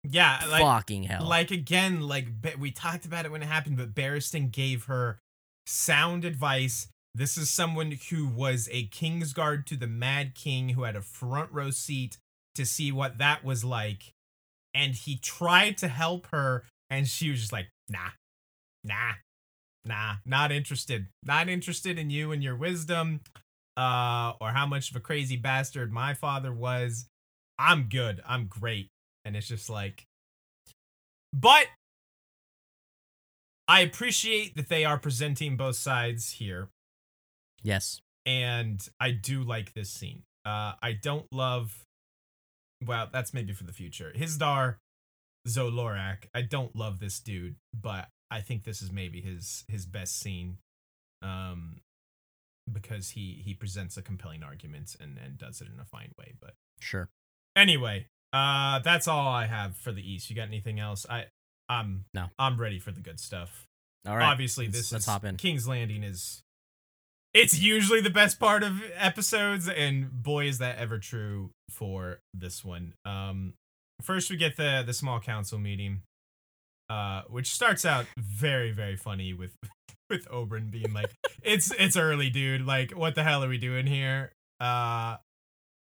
[0.05, 0.40] Yeah.
[0.51, 2.27] Like, fucking hell like again, like
[2.59, 5.20] we talked about it when it happened, but Barristan gave her
[5.66, 6.88] sound advice.
[7.14, 11.53] This is someone who was a Kingsguard to the Mad King, who had a front
[11.53, 12.16] row seat
[12.54, 14.12] to see what that was like,
[14.74, 18.10] and he tried to help her, and she was just like, "Nah,
[18.84, 19.12] nah,
[19.84, 21.08] nah, not interested.
[21.22, 23.20] Not interested in you and your wisdom,
[23.76, 27.06] uh, or how much of a crazy bastard my father was.
[27.58, 28.20] I'm good.
[28.26, 28.88] I'm great."
[29.24, 30.04] And it's just like,
[31.32, 31.66] but
[33.68, 36.68] I appreciate that they are presenting both sides here,
[37.62, 38.00] Yes.
[38.26, 40.24] and I do like this scene.
[40.44, 41.84] Uh, I don't love.
[42.87, 44.12] Well, that's maybe for the future.
[44.16, 44.77] Hizdar
[45.49, 46.25] zo Loraq.
[46.35, 50.59] I don't love this dude, but I think this is maybe his his best scene,
[51.23, 51.81] um,
[52.73, 56.35] because he he presents a compelling argument and and does it in a fine way.
[56.40, 57.09] But Sure.
[57.57, 60.31] anyway, uh, that's all I have for the East.
[60.31, 61.05] You got anything else?
[61.09, 61.27] I
[61.68, 62.31] I'm No.
[62.38, 63.66] I'm ready for the good stuff.
[64.07, 64.31] All right.
[64.31, 65.37] Obviously, let's- this let's is hop in.
[65.37, 66.42] King's Landing is.
[67.35, 72.62] It's usually the best part of episodes, and boy, is that ever true for this
[72.62, 72.92] one.
[73.07, 73.55] Um,
[74.03, 76.03] first we get the the small council meeting,
[76.90, 79.57] uh, which starts out very very funny with
[80.11, 81.11] with Oberyn being like,
[81.42, 82.66] "It's it's early, dude.
[82.66, 85.16] Like, what the hell are we doing here?" Uh,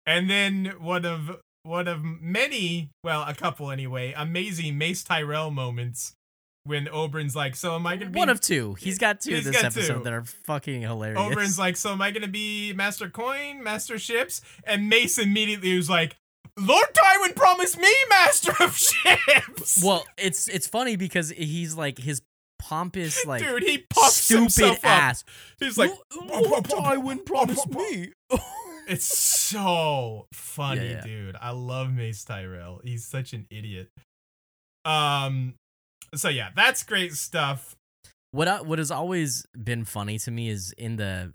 [0.05, 6.13] and then one of one of many, well, a couple anyway, amazing Mace Tyrell moments
[6.63, 8.75] when Oberyn's like, "So am I gonna be One of two.
[8.75, 10.03] He's got two He's this got episode two.
[10.03, 11.19] that are fucking hilarious.
[11.19, 14.41] Oberyn's like, so am I gonna be Master Coin, Master Ships?
[14.63, 16.15] And Mace immediately was like,
[16.59, 19.83] Lord Tywin promised me Master of Ships.
[19.83, 22.21] well, it's it's funny because he's like his
[22.59, 25.15] pompous like dude, he puffs stupid himself up.
[25.59, 25.91] He's like,
[26.27, 28.11] Lord Tywin promised me.
[28.87, 31.01] it's so funny, Yeah, yeah.
[31.01, 31.35] dude.
[31.41, 32.81] I love Mace Tyrell.
[32.83, 33.89] He's such an idiot.
[34.85, 35.55] Um,
[36.15, 37.75] so yeah, that's great stuff.
[38.31, 41.33] What I, what has always been funny to me is in the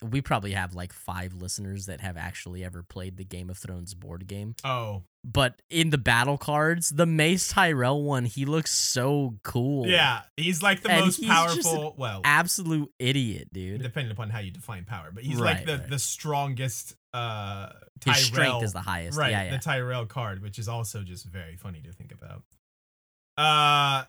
[0.00, 3.94] we probably have like five listeners that have actually ever played the Game of Thrones
[3.94, 4.54] board game.
[4.62, 9.88] Oh, But in the battle cards, the Mace Tyrell one, he looks so cool.
[9.88, 11.96] yeah, he's like the And most powerful.
[11.98, 13.82] Well, Absolute idiot, dude.
[13.82, 15.90] depending upon how you define power, but he's Right, like the right.
[15.90, 16.94] the strongest.
[17.12, 17.70] Uh,
[18.04, 19.18] His Tyrell, strength is the highest.
[19.18, 19.32] right?
[19.32, 19.50] Yeah, yeah.
[19.50, 22.44] The Tyrell card, which is also just very funny to think about.
[23.38, 24.04] Uh,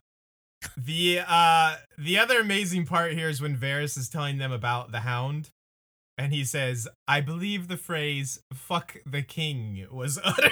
[0.75, 5.01] the uh the other amazing part here is when Varys is telling them about the
[5.01, 5.51] Hound,
[6.17, 10.51] and he says, "I believe the phrase "fuck the king" was uttered."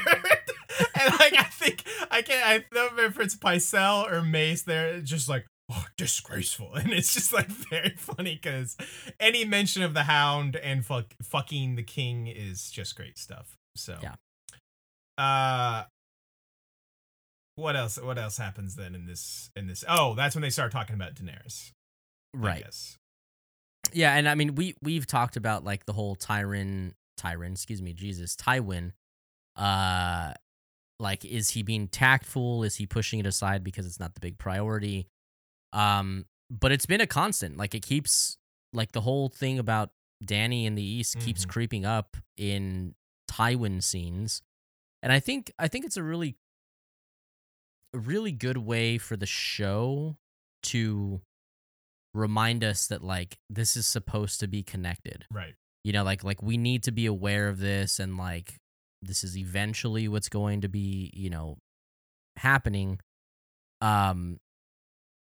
[0.96, 4.64] and like I think I can't I don't remember if it's Pycelle or Mace.
[4.64, 5.46] They're just like.
[5.70, 8.78] Oh, disgraceful, and it's just like very funny because
[9.20, 13.58] any mention of the Hound and fuck fucking the king is just great stuff.
[13.76, 14.16] So Yeah.
[15.18, 15.84] Uh,
[17.58, 18.00] what else?
[18.02, 19.50] What else happens then in this?
[19.56, 19.84] In this?
[19.88, 21.72] Oh, that's when they start talking about Daenerys.
[22.34, 22.62] Right.
[22.64, 22.98] Yes.
[23.94, 27.94] Yeah, and I mean we we've talked about like the whole Tyron Tyron, excuse me,
[27.94, 28.92] Jesus, Tywin.
[29.56, 30.34] Uh
[31.00, 32.64] like is he being tactful?
[32.64, 35.08] Is he pushing it aside because it's not the big priority?
[35.74, 37.58] Um but it's been a constant.
[37.58, 38.38] Like it keeps
[38.74, 39.92] like the whole thing about
[40.24, 41.50] Dany in the East keeps Mhm.
[41.50, 42.96] creeping up in
[43.32, 44.42] Tywin scenes.
[45.02, 46.36] And I think I think it's a really
[47.94, 50.18] a really good way for the show
[50.64, 51.22] to
[52.14, 55.26] remind us that like this is supposed to be connected.
[55.32, 55.54] Right.
[55.84, 58.56] You know, like like we need to be aware of this and like
[59.02, 61.58] this is eventually what's going to be, you know,
[62.38, 63.00] happening.
[63.82, 64.38] Um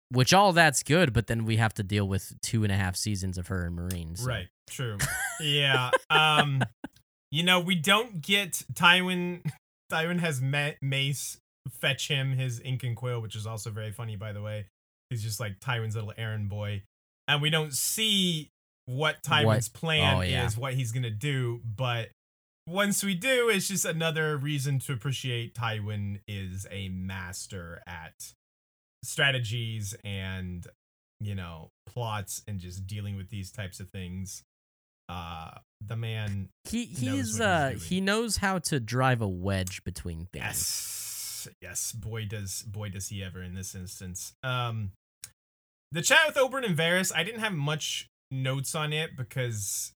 [0.09, 2.95] which all that's good, but then we have to deal with two and a half
[2.95, 4.25] seasons of her and Meereen.
[4.25, 4.47] Right.
[4.69, 4.97] True.
[5.41, 5.91] yeah.
[6.09, 6.63] Um.
[7.29, 9.41] You know, we don't get Tywin.
[9.91, 11.39] Tywin has met Mace
[11.73, 14.65] fetch him his ink and quill, which is also very funny, by the way.
[15.09, 16.83] He's just like Tywin's little errand boy,
[17.27, 18.49] and we don't see
[18.85, 20.45] what Tywin's plan Oh, yeah.
[20.45, 21.61] is, what he's gonna do.
[21.63, 22.09] But
[22.67, 28.13] once we do, it's just another reason to appreciate Tywin is a master at
[29.03, 30.67] strategies and
[31.19, 34.43] you know plots and just dealing with these types of things.
[35.09, 35.51] Uh,
[35.85, 40.43] the man He he's what uh he knows how to drive a wedge between things.
[40.45, 40.96] Yes.
[41.61, 44.33] Yes, boy does boy does he ever in this instance.
[44.43, 44.91] Um
[45.91, 49.91] the chat with Oberyn and Varys, I didn't have much notes on it because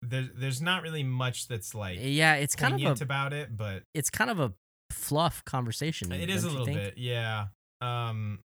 [0.00, 3.82] there, there's not really much that's like Yeah, it's kind of a about it, but
[3.94, 4.52] it's kind of a
[4.90, 6.10] fluff conversation.
[6.12, 7.46] it is a little bit, yeah.
[7.80, 8.40] Um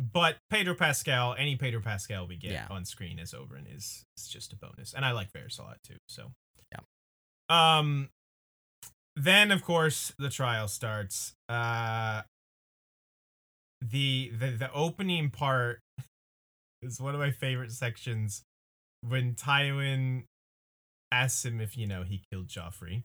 [0.00, 2.66] but Pedro Pascal, any Pedro Pascal we get Yeah.
[2.70, 4.94] on screen as Oberyn is is just a bonus.
[4.94, 6.32] And I like Varys a lot too, so
[6.72, 6.80] Yeah.
[7.78, 8.08] Um
[9.24, 11.34] then of course the trial starts.
[11.48, 12.22] Uh
[13.80, 15.80] the the the opening part
[16.82, 18.42] is one of my favorite sections
[19.06, 20.24] when Tywin
[21.12, 23.02] asks him if you know he killed Joffrey.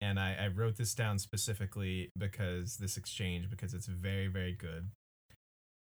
[0.00, 4.90] And I, I wrote this down specifically because this exchange because it's very very good.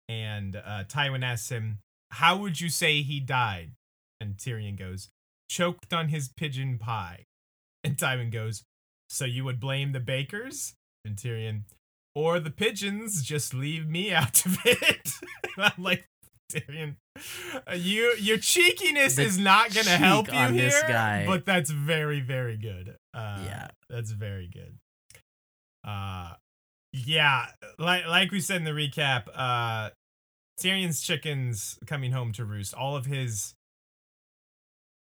[0.10, 1.80] And uh, Tywin asks him,
[2.12, 3.72] "How would you say he died?"
[4.20, 5.10] And Tyrion goes,
[5.50, 7.26] "Choked on his pigeon pie."
[7.84, 8.64] And Tywin goes,
[9.10, 10.74] "So you would blame the bakers?"
[11.06, 11.64] And Tyrion,
[12.16, 13.24] "Or the pigeons?
[13.24, 15.12] Just leave me out of it."
[15.58, 16.06] I'm like
[16.52, 16.96] Tyrion,
[17.70, 21.26] uh, you your cheekiness The is not gonna help you here, this guy.
[21.26, 22.96] but that's very very good.
[23.14, 23.68] Uh, Yeah.
[23.90, 24.78] that's very good.
[25.84, 26.34] Uh,
[26.94, 27.48] yeah,
[27.78, 29.90] like like we said in the recap, uh,
[30.60, 32.74] Tyrion's chickens coming home to roost.
[32.74, 33.54] All of his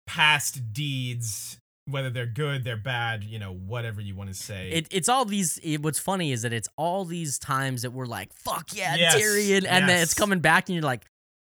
[0.07, 4.69] past deeds, whether they're good, they're bad, you know, whatever you want to say.
[4.71, 5.59] It, it's all these.
[5.63, 9.15] It, what's funny is that it's all these times that we're like, "Fuck yeah, Yes,
[9.15, 11.05] Tyrion," and then it's coming back, and you're like,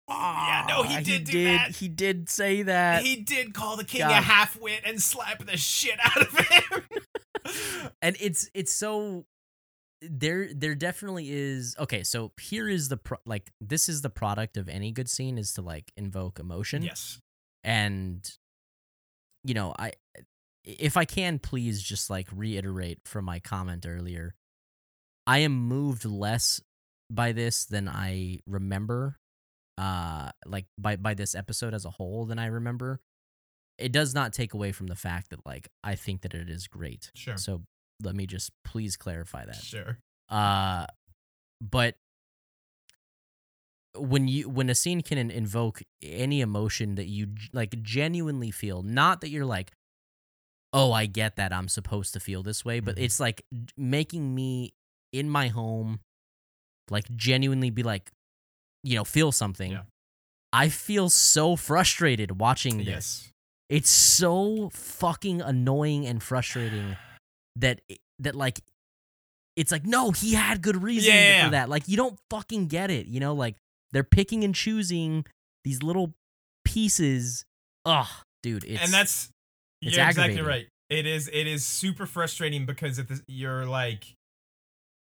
[0.10, 1.60] Yeah, no, he "Ah, did do did.
[1.60, 4.12] that." He did say that." he did call the king God.
[4.12, 6.84] a half-wit and slap the shit out of him.
[8.02, 9.26] and it's it's so
[10.02, 14.58] there there definitely is okay so here is the pro- like this is the product
[14.58, 17.20] of any good scene is to like invoke emotion yes.
[17.64, 18.38] and
[19.46, 19.91] you know i
[20.64, 24.34] if i can please just like reiterate from my comment earlier
[25.28, 26.60] i am moved less
[27.12, 29.18] by this than i remember
[29.78, 33.00] uh like by by this episode as a whole than i remember
[33.78, 36.66] it does not take away from the fact that like i think that it is
[36.68, 37.38] great Sure.
[37.38, 37.62] so
[38.04, 40.00] let me just please clarify that Sure.
[40.30, 40.86] uh
[41.62, 41.96] but
[43.98, 48.82] when you when a scene can in- invoke any emotion that you like genuinely feel
[48.84, 49.72] not that you're like
[50.74, 53.02] oh i get that i'm supposed to feel this way but Mhm.
[53.04, 53.46] it's like
[53.78, 54.74] making me
[55.14, 56.00] in my home
[56.89, 58.12] like genuinely be like
[58.84, 59.84] you know feel something Yeah.
[60.54, 63.32] i feel so frustrated watching this Yes.
[63.70, 66.98] it's so fucking annoying and frustrating
[67.56, 67.82] that
[68.20, 68.60] that like
[69.56, 71.46] it's like no he had good reason yeah.
[71.46, 73.56] for that like you don't fucking get it you know like
[73.92, 75.26] they're picking and choosing
[75.64, 76.14] these little
[76.64, 77.46] pieces
[77.86, 78.08] ugh
[78.44, 79.30] dude it's and that's
[79.82, 80.68] it's you're exactly right.
[80.90, 84.14] It is it is super frustrating because the, you're like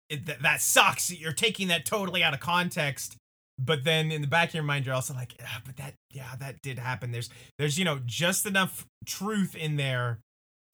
[0.08, 1.10] it, th- that sucks.
[1.12, 3.16] You're taking that totally out of context.
[3.58, 6.34] But then in the back of your mind, you're also like, ah, but that, yeah,
[6.40, 7.12] that did happen.
[7.12, 10.18] There's, there's, you know, just enough truth in there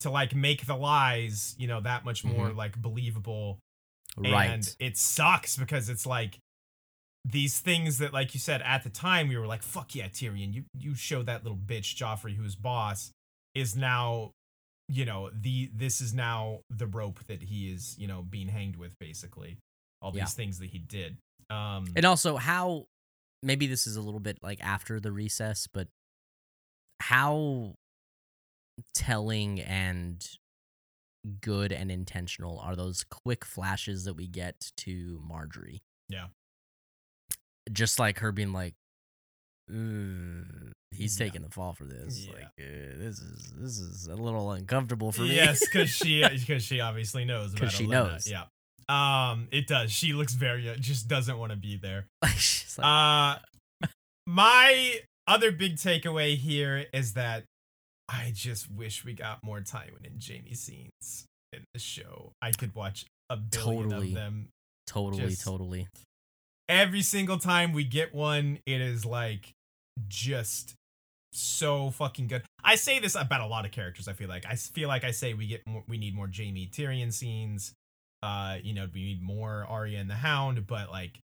[0.00, 3.58] to like make the lies, you know, that much more like believable.
[4.16, 6.38] right And it sucks because it's like
[7.28, 10.52] these things that, like you said, at the time we were like, "Fuck yeah, Tyrion!
[10.54, 13.10] You you showed that little bitch Joffrey, who's boss,
[13.54, 14.30] is now,
[14.88, 18.76] you know, the this is now the rope that he is, you know, being hanged
[18.76, 19.58] with, basically.
[20.02, 20.26] All these Yeah.
[20.26, 21.16] things that he did.
[21.50, 22.86] Um, and also how
[23.42, 25.88] maybe this is a little bit like after the recess but
[27.00, 27.74] how
[28.94, 30.28] telling and
[31.40, 36.28] good and intentional are those quick flashes that we get to Margaery Yeah.
[37.72, 38.74] Just like her being like
[39.70, 41.26] "Ugh, he's Yeah.
[41.26, 42.32] taking the fall for this Yeah.
[42.32, 46.62] like uh, this is this is a little uncomfortable for me yes, because she because
[46.62, 47.50] she obviously knows.
[47.52, 48.28] 'Cause about she knows.
[48.30, 48.44] Yeah.
[48.88, 49.90] Um, it does.
[49.90, 52.06] She looks very uh, just doesn't want to be there.
[52.36, 52.86] She's like,
[53.82, 53.88] Uh,
[54.26, 57.44] my other big takeaway here is that
[58.08, 62.30] I just wish we got more Tywin and Jaime scenes in the show.
[62.40, 64.08] I could watch a billion Totally.
[64.10, 64.48] of them
[64.86, 65.88] totally just- totally
[66.68, 68.58] every single time we get one.
[68.66, 69.52] It is like
[70.08, 70.74] just
[71.32, 72.42] so fucking good.
[72.64, 74.08] I say this about a lot of characters.
[74.08, 76.68] I feel like I feel like I say we get more, we need more Jaime
[76.72, 77.72] Tyrion scenes.
[78.22, 81.20] Uh, you know, we need more Arya and the Hound, but like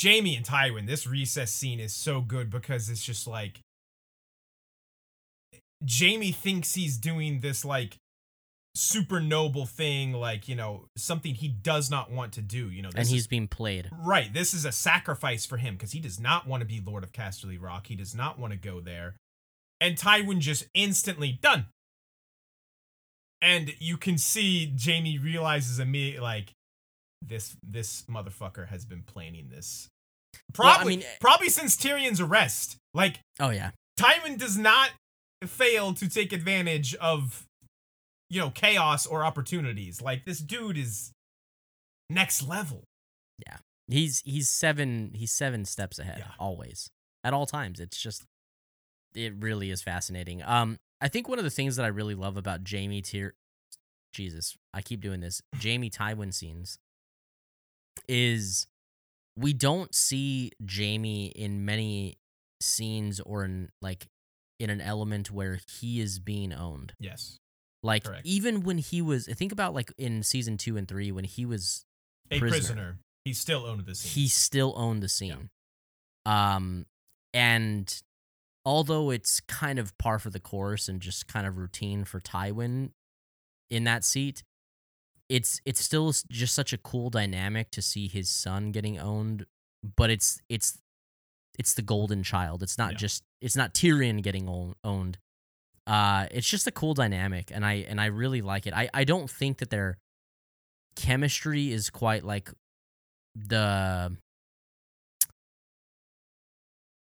[0.00, 3.60] Jaime and Tywin, this recess scene is so good because it's just like
[5.88, 7.96] Jaime thinks he's doing this like
[8.76, 12.70] super noble thing, like, you know, something he does not want to do.
[12.70, 14.32] You know, this and is- he's being played Right.
[14.32, 17.12] This is a sacrifice for him because he does not want to be Lord of
[17.12, 17.86] Casterly Rock.
[17.86, 19.16] He does not want to go there.
[19.80, 21.66] And Tywin just instantly done.
[23.42, 26.52] And you can see Jaime realizes immediately like
[27.22, 29.88] this this motherfucker has been planning this.
[30.58, 32.76] Well, I Probably mean- eh probably since Tyrion's arrest.
[32.94, 34.90] Like oh yeah Tywin does not
[35.46, 37.45] fail to take advantage of
[38.28, 40.00] you know chaos or opportunities.
[40.02, 41.12] Like this dude is
[42.10, 42.84] next level.
[43.46, 43.58] Yeah.
[43.88, 46.32] He's he's seven he's seven steps ahead Yeah.
[46.38, 46.90] always
[47.22, 47.78] at all times.
[47.80, 48.24] It's just
[49.14, 50.42] it really is fascinating.
[50.42, 53.34] Um, I think one of the things that I really love about Jaime Tier,
[54.12, 55.40] Jesus, I keep doing this.
[55.62, 56.78] Jaime Tywin scenes
[58.08, 58.66] is
[59.36, 62.18] we don't see Jaime in many
[62.60, 64.06] scenes or in like
[64.58, 66.94] in an element where he is being owned.
[66.98, 67.38] Yes.
[67.86, 68.26] Like Correct.
[68.26, 71.84] even when he was, think about like in season two and three when he was
[72.30, 72.50] A Prisoner.
[72.58, 72.98] prisoner.
[73.24, 74.10] He still owned the scene.
[74.12, 75.50] he still owned the scene.
[76.24, 76.86] Um,
[77.32, 78.02] and
[78.64, 82.90] although it's kind of par for the course and just kind of routine for Tywin
[83.70, 84.42] in that seat,
[85.28, 89.46] it's it's still just such a cool dynamic to see his son getting owned.
[89.96, 90.78] But it's it's
[91.58, 92.62] it's the golden child.
[92.62, 92.98] It's not Yeah.
[92.98, 94.48] just it's not Tyrion getting
[94.84, 95.18] owned.
[95.86, 98.74] Uh, it's just a cool dynamic, and I and I really like it.
[98.74, 99.98] I I don't think that their
[100.96, 102.50] chemistry is quite like
[103.36, 104.16] the.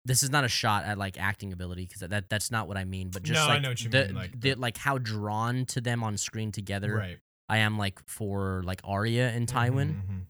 [0.06, 2.84] This is not a shot at like acting ability because that that's not what I
[2.84, 3.08] mean.
[3.10, 4.98] But just No, I like know what you the, mean, like the, the- like how
[4.98, 7.18] drawn to them on screen together Right.
[7.48, 10.20] I am like for like Arya and Tywin Mhm, mhm.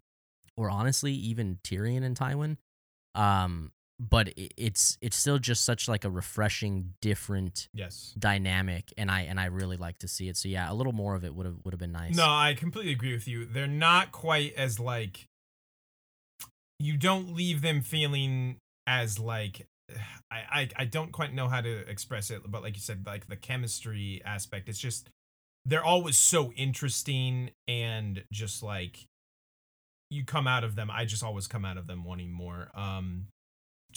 [0.57, 2.57] or honestly even Tyrion and Tywin.
[3.17, 3.73] Um,
[4.11, 8.15] but it's it's still just such like a refreshing, different Yes.
[8.19, 10.37] dynamic, and I and I really like to see it.
[10.37, 12.17] So yeah, a little more of it would have would have been nice.
[12.17, 13.45] No, I completely agree with you.
[13.47, 15.27] They're not quite as like
[16.79, 19.67] you don't leave them feeling as like
[20.31, 23.29] I, I I don't quite know how to express it, but like you said, like
[23.29, 25.09] the chemistry aspect, it's just
[25.65, 29.07] they're always so interesting and just like
[30.11, 30.91] you come out of them.
[30.91, 32.71] I just always come out of them wanting more.
[32.75, 33.29] Um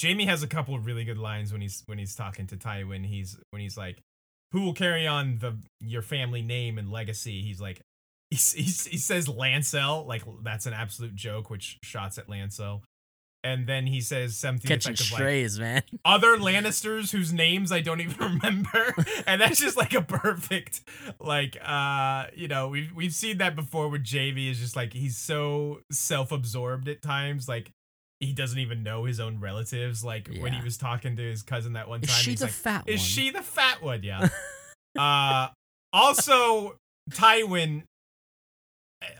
[0.01, 3.05] Jaime has a couple of really good lines when he's when he's talking to Tywin.
[3.05, 3.97] He's when he's like,
[4.51, 7.81] "Who will carry on the your family name and legacy?" He's like,
[8.29, 12.81] he, he, he says Lancel, like that's an absolute joke, which shots at Lancel.
[13.43, 15.83] And then he says something catching effective like strays, man.
[16.05, 18.93] other Lannisters whose names I don't even remember.
[19.25, 20.81] and that's just like a perfect
[21.19, 25.17] like uh you know, we've we've seen that before with Jaime is just like he's
[25.17, 27.71] so self-absorbed at times like
[28.19, 31.73] he doesn't even know his own relatives like when he was talking to his cousin
[31.73, 32.93] that one Is time she he's the like fat one?
[32.93, 34.01] is she the fat one?
[34.03, 34.29] Yeah.
[34.99, 35.49] uh
[35.93, 36.75] also
[37.11, 37.83] Tywin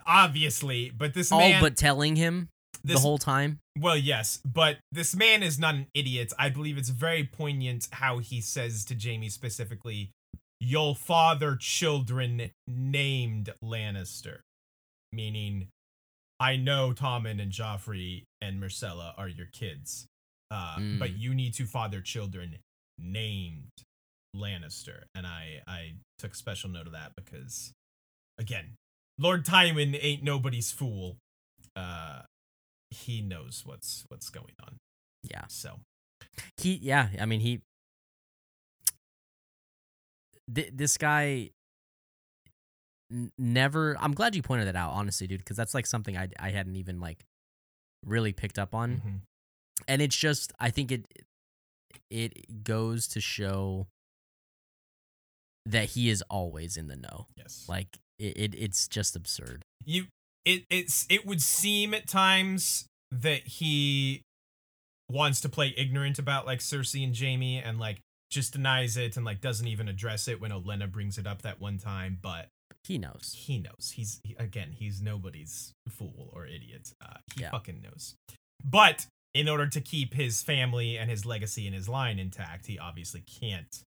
[0.05, 2.49] obviously, but this man All man but telling him
[2.83, 3.59] the this whole time.
[3.79, 6.33] well, yes, but this man is not an idiot.
[6.39, 10.11] I believe it's very poignant how he says to Jaime specifically,
[10.59, 14.39] You'll father children named Lannister.
[15.13, 15.67] Meaning,
[16.39, 20.05] I know Tommen and Joffrey and Myrcella are your kids,
[20.51, 20.99] uh, Mm.
[20.99, 22.57] but you need to father children
[22.99, 23.69] named
[24.35, 25.03] Lannister.
[25.15, 27.71] And I, I took special note of that because,
[28.37, 28.75] again,
[29.17, 31.17] Lord Tywin ain't nobody's fool.
[31.75, 32.21] Uh,
[32.91, 34.77] he knows what's what's going on.
[35.23, 35.79] Yeah, So
[36.57, 36.75] he.
[36.75, 37.61] Yeah, I mean he.
[40.53, 41.49] Th- this guy
[43.11, 43.95] n- never.
[43.99, 46.75] I'm glad you pointed that out, honestly, dude, because that's like something I I hadn't
[46.75, 47.23] even like
[48.05, 48.97] really picked up on.
[48.97, 49.21] mhm.
[49.87, 51.05] and it's just i think it
[52.09, 53.87] it goes to show
[55.65, 60.05] that he is always in the know yes, like it, it it's just absurd you,
[60.45, 64.21] it it's it would seem at times that he
[65.09, 67.99] wants to play ignorant about like Cersei and Jaime and like
[68.29, 71.59] just denies it and like doesn't even address it when Olenna brings it up that
[71.61, 72.47] one time, but
[72.87, 73.91] he knows he knows.
[73.95, 76.91] He's he, again, he's nobody's fool or idiot.
[77.01, 77.51] Uh, he Yeah.
[77.51, 78.15] fucking knows.
[78.63, 82.79] But in order to keep his family and his legacy and his line intact, he
[82.79, 83.83] obviously can't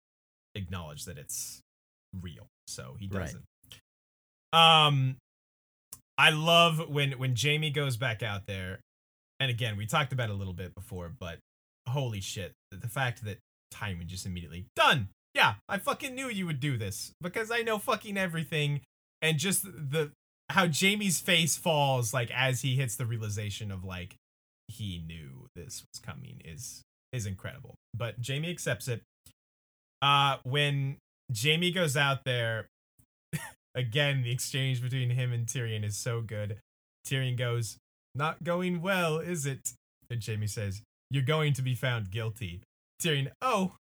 [0.55, 1.61] acknowledge that it's
[2.21, 2.47] real.
[2.67, 3.45] So he doesn't.
[4.53, 5.17] Um
[6.17, 8.81] I love when when Jaime goes back out there.
[9.41, 11.39] And again, we talked about it a little bit before, but
[11.89, 13.39] holy shit, the, the fact that
[13.73, 15.09] Tywin just immediately done.
[15.35, 18.83] Yeah, I fucking knew you would do this because I know fucking everything
[19.21, 20.13] and just the
[20.51, 24.15] how Jaime's face falls like as he hits the realization of like
[24.69, 26.83] he knew this was coming is
[27.13, 27.75] is incredible.
[27.93, 29.03] But Jaime accepts it.
[30.01, 30.99] Uh when
[31.37, 32.69] Jaime goes out there
[33.75, 36.59] again the exchange between him and Tyrion is so good.
[37.07, 37.77] Tyrion goes,
[38.15, 39.73] "Not going well, is it?"
[40.09, 42.63] And Jaime says, "You're going to be found guilty."
[43.03, 43.75] Tyrion, "Oh,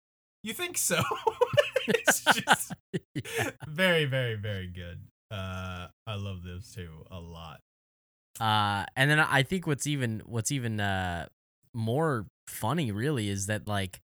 [0.43, 1.01] you think so?"
[1.87, 2.73] it's just
[3.13, 3.51] Yeah.
[3.67, 4.99] very very very good
[5.31, 7.59] uh i love those two a lot
[8.39, 11.25] uh and then i think what's even what's even uh
[11.73, 13.99] more funny really is that like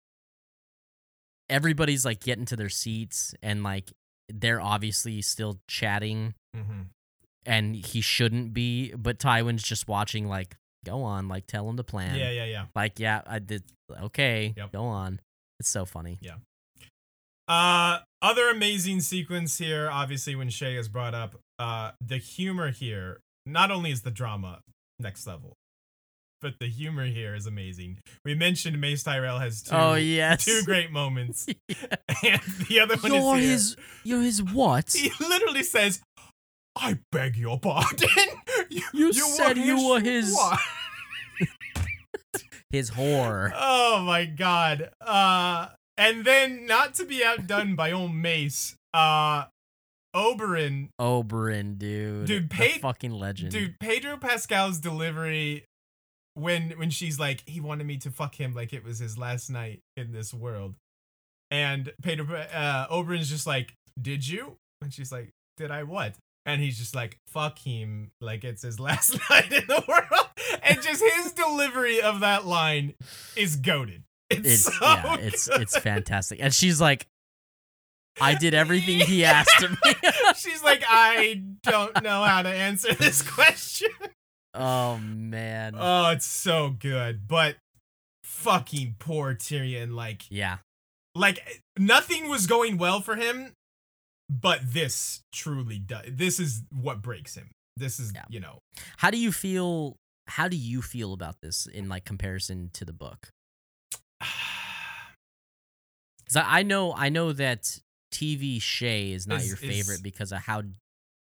[1.50, 3.92] everybody's like getting to their seats and like
[4.28, 6.82] they're obviously still chatting mm-hmm.
[7.44, 11.84] and he shouldn't be but tywin's just watching like go on like tell him the
[11.84, 13.62] plan yeah yeah yeah like yeah i did
[14.02, 14.72] okay Yep.
[14.72, 15.20] go on
[15.60, 16.36] it's so funny Yeah.
[17.48, 23.20] uh other amazing sequence here obviously when shae is brought up uh the humor here
[23.46, 24.60] not only is the drama
[24.98, 25.54] next level
[26.42, 30.62] but the humor here is amazing we mentioned mace tyrell has two oh yes two
[30.64, 31.96] great moments Yeah.
[32.24, 33.50] and the other one you're is here.
[33.52, 36.00] his you're his what he literally says
[36.76, 38.08] i beg your pardon
[38.70, 40.60] you, You said you were his- what?"
[42.70, 43.52] his whore.
[43.54, 44.90] Oh my god.
[45.00, 45.68] Uh
[45.98, 49.44] and then not to be outdone by old Mace, uh
[50.14, 52.26] Oberyn, oberyn dude.
[52.26, 53.52] Dude, fucking legend.
[53.52, 55.64] dude, Pedro Pascal's delivery
[56.34, 59.50] when when she's like he wanted me to fuck him like it was his last
[59.50, 60.74] night in this world.
[61.50, 64.56] And Peter uh Oberyn's just like did you?
[64.80, 66.14] And she's like did I what?
[66.46, 70.04] And he's just like fuck him like it's his last night in the world
[70.68, 72.94] and just his delivery of that line
[73.36, 76.38] is goaded it's, It's so yeah, it's it's fantastic.
[76.42, 77.06] And she's like,
[78.20, 79.94] I did everything he asked of me.
[80.36, 83.90] she's like i don't know how to answer this question
[84.54, 85.74] oh man.
[85.78, 87.56] oh it's so good but
[88.24, 90.58] fucking poor tyrion like yeah.
[91.14, 93.52] like nothing was going well for him
[94.28, 98.24] but this truly does this is what breaks him this is Yeah.
[98.28, 98.58] you know
[98.98, 99.96] How do you feel
[100.28, 103.28] how do you feel about this in like comparison to the book?
[106.26, 107.78] Cuz I, I know I know that
[108.12, 110.62] TV Shae is not Is- your is- favorite because of how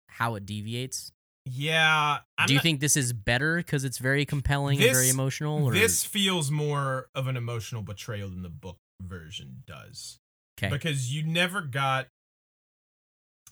[0.09, 1.13] how it deviates.
[1.47, 5.09] yeah I'm do you not- think this is better cuz it's very compelling and very
[5.09, 10.19] emotional or this feels more of an emotional betrayal than the book version does
[10.59, 10.69] okay.
[10.71, 12.09] because you never got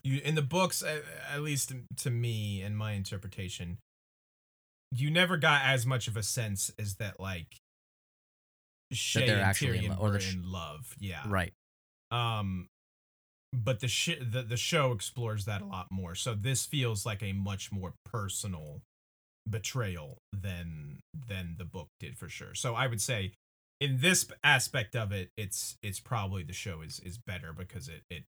[0.02, 3.78] you in the books at least to me and my interpretation
[4.92, 7.58] you never got as much of a sense as that like
[8.94, 11.52] Shae they're and actually in Tyrion lo- or sh- in love yeah Right.
[12.10, 12.68] um
[13.52, 17.22] but the, sh- the the show explores that a lot more so this feels like
[17.22, 18.82] a much more personal
[19.48, 23.32] betrayal than than the book did for sure so i would say
[23.80, 28.02] in this aspect of it it's it's probably the show is is better because it
[28.10, 28.24] it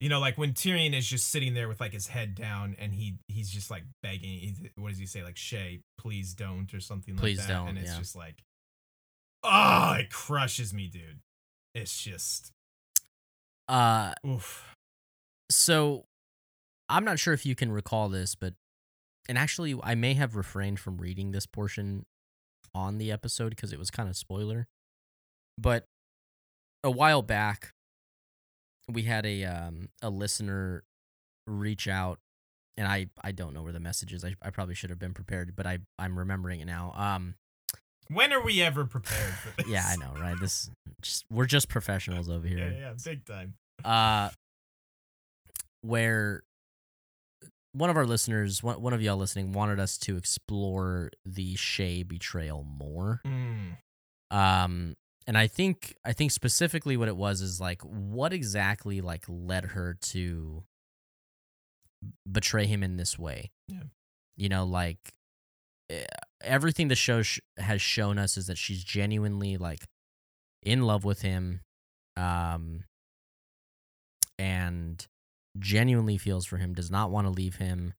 [0.00, 2.92] you know like when Tyrion is just sitting there with like his head down and
[2.92, 6.80] he he's just like begging he's, what does he say like Shae please don't or
[6.80, 7.98] something Please like that don't, and it's yeah.
[7.98, 8.42] just like
[9.44, 11.20] oh it crushes me dude
[11.74, 12.52] it's just
[13.68, 14.74] Uh oof
[15.50, 16.04] so
[16.90, 18.54] I'm not sure if you can recall this, but
[19.28, 22.04] and actually I may have refrained from reading this portion
[22.74, 24.66] on the episode because it was kind of spoiler.
[25.56, 25.84] But
[26.82, 27.72] a while back
[28.90, 30.84] we had a um a listener
[31.46, 32.18] reach out
[32.76, 34.24] and I I don't know where the message is.
[34.24, 36.92] I, I probably should have been prepared, but I I'm remembering it now.
[36.96, 37.34] Um
[38.08, 39.66] When are we ever prepared for this?
[39.70, 40.38] yeah, I know, right?
[40.40, 40.70] This
[41.02, 42.70] just we're just professionals over here.
[42.72, 43.54] Yeah, yeah, big time.
[43.84, 44.30] uh
[45.82, 46.42] where
[47.72, 52.06] one of our listeners one, one of y'all listening wanted us to explore the Shae
[52.06, 53.76] betrayal more Mm,
[54.30, 54.94] um
[55.30, 59.64] and i think i think specifically what it was is like what exactly like led
[59.66, 60.64] her to
[62.30, 63.84] betray him in this way Yeah.
[64.36, 64.98] you know like
[66.42, 69.84] everything the show sh- has shown us is that she's genuinely like
[70.64, 71.60] in love with him
[72.16, 72.82] um
[74.36, 75.06] and
[75.60, 77.94] genuinely feels for him does not want to leave him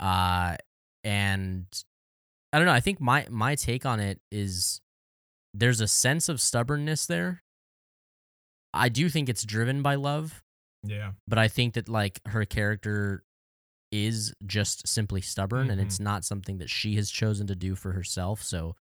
[0.00, 0.56] uh
[1.02, 1.64] and
[2.52, 4.82] i don't know i think my my take on it is
[5.54, 7.42] there's a sense of stubbornness there
[8.72, 10.42] i do think it's driven by love
[10.84, 11.12] yeah.
[11.28, 13.24] but I think that like her character
[13.90, 16.04] is just simply stubborn and it's mm-hmm.
[16.04, 18.42] not something that she has chosen to do for herself.
[18.42, 18.74] So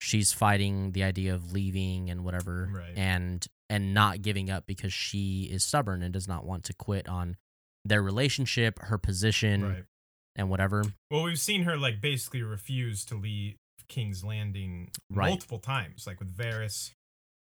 [0.00, 2.96] she's fighting the idea of leaving and whatever Right.
[2.96, 7.08] and and not giving up because she is stubborn and does not want to quit
[7.08, 7.36] on
[7.84, 9.84] their relationship, her position Right.
[10.36, 10.84] and whatever.
[11.10, 13.56] Well, we've seen her like basically refuse to leave
[13.88, 15.30] King's Landing Right.
[15.30, 16.92] multiple times, like with Varys,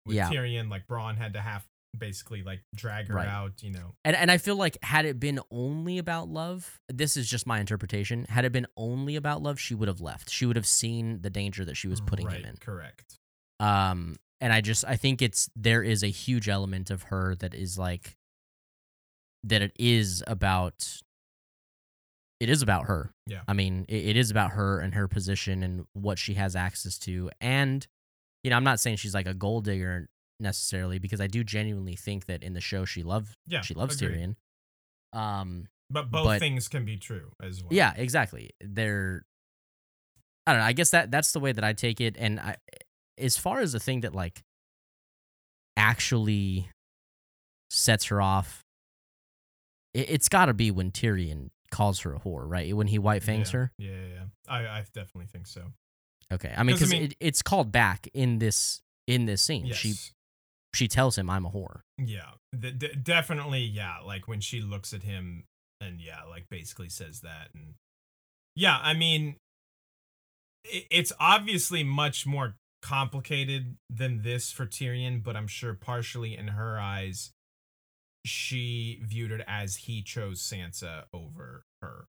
[0.06, 0.28] with Yeah.
[0.30, 0.68] Tyrion.
[0.70, 1.64] Like Bronn had to have
[1.96, 3.28] basically like drag her Right.
[3.28, 3.62] out.
[3.62, 3.94] You know.
[4.04, 7.60] And and I feel like had it been only about love, this is just my
[7.60, 8.24] interpretation.
[8.30, 10.30] Had it been only about love, she would have left.
[10.30, 12.56] She would have seen the danger that she was putting right, him in.
[12.56, 13.18] Correct.
[13.60, 17.54] um and i just i think it's there is a huge element of her that
[17.54, 18.16] is like
[19.44, 21.00] that it is about
[22.42, 23.42] it is about her Yeah.
[23.48, 26.98] i mean it, it is about her and her position and what she has access
[27.00, 27.86] to and
[28.42, 30.08] you know i'm not saying she's like a gold digger
[30.40, 33.60] necessarily because i do genuinely think that in the show she loves Yeah.
[33.62, 34.34] she loves agreed.
[35.14, 37.68] tyrion um But both but- things can be true as well.
[37.72, 38.50] yeah, exactly.
[38.60, 39.22] They're
[40.46, 40.66] I don't know.
[40.66, 42.16] I guess that that's the way that I take it.
[42.18, 42.56] And I,
[43.18, 44.42] as far as the thing that like
[45.76, 46.68] actually
[47.70, 48.64] sets her off,
[49.94, 52.72] it, it's got to be when Tyrion calls her a whore, right?
[52.76, 53.58] When he white fangs yeah.
[53.58, 53.72] her.
[53.78, 54.24] Yeah, yeah, yeah.
[54.46, 55.72] I, I definitely think so.
[56.32, 59.42] Okay, I mean 'Cause, I because mean- it, it's called back in this in this
[59.42, 59.66] scene.
[59.66, 59.76] Yes.
[59.78, 59.94] She
[60.74, 61.80] she tells him I'm a whore.
[61.98, 63.60] Yeah, d- d- definitely.
[63.62, 65.44] Yeah, like when she looks at him
[65.80, 67.74] and yeah, like basically says that, and
[68.54, 69.36] yeah, I mean,
[70.66, 76.48] i- it's obviously much more complicated than this for Tyrion, but I'm sure partially in
[76.48, 77.30] her eyes,
[78.24, 82.06] she viewed it as he chose Sansa over her.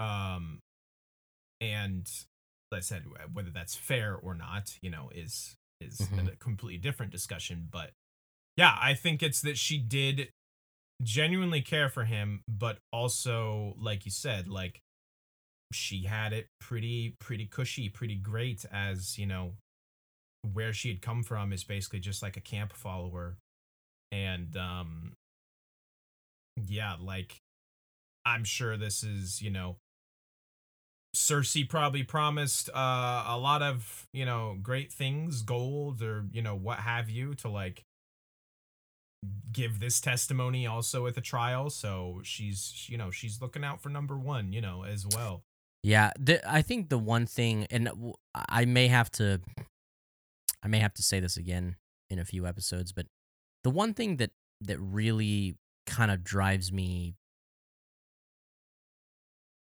[0.00, 0.60] Um,
[1.60, 2.10] and
[2.70, 6.32] like I said whether that's fair or not, you know, is is Mhm.
[6.32, 7.68] a completely different discussion.
[7.70, 7.92] But
[8.56, 10.30] yeah, I think it's that she did
[11.02, 14.80] genuinely care for him, but also, like you said, like
[15.72, 19.56] she had it pretty pretty cushy, pretty great as, you know,
[20.52, 23.36] where she had come from is basically just like a camp follower.
[24.24, 25.12] And um
[26.66, 27.42] yeah, like
[28.24, 29.76] I'm sure this is, you know,
[31.14, 36.54] Cersei probably promised uh, a lot of, you know, great things, gold or, you know,
[36.54, 37.84] what have you to like
[39.52, 41.70] give this testimony also at the trial.
[41.70, 45.42] So she's, you know, she's looking out for number 1, you know, as well.
[45.82, 46.10] Yeah,
[46.46, 47.88] I think the one thing, and
[48.34, 49.40] i may have to,
[50.62, 51.76] I may have to say this again
[52.10, 53.06] in a few episodes, but
[53.66, 55.56] the one thing that that really
[55.88, 57.16] kind of drives me,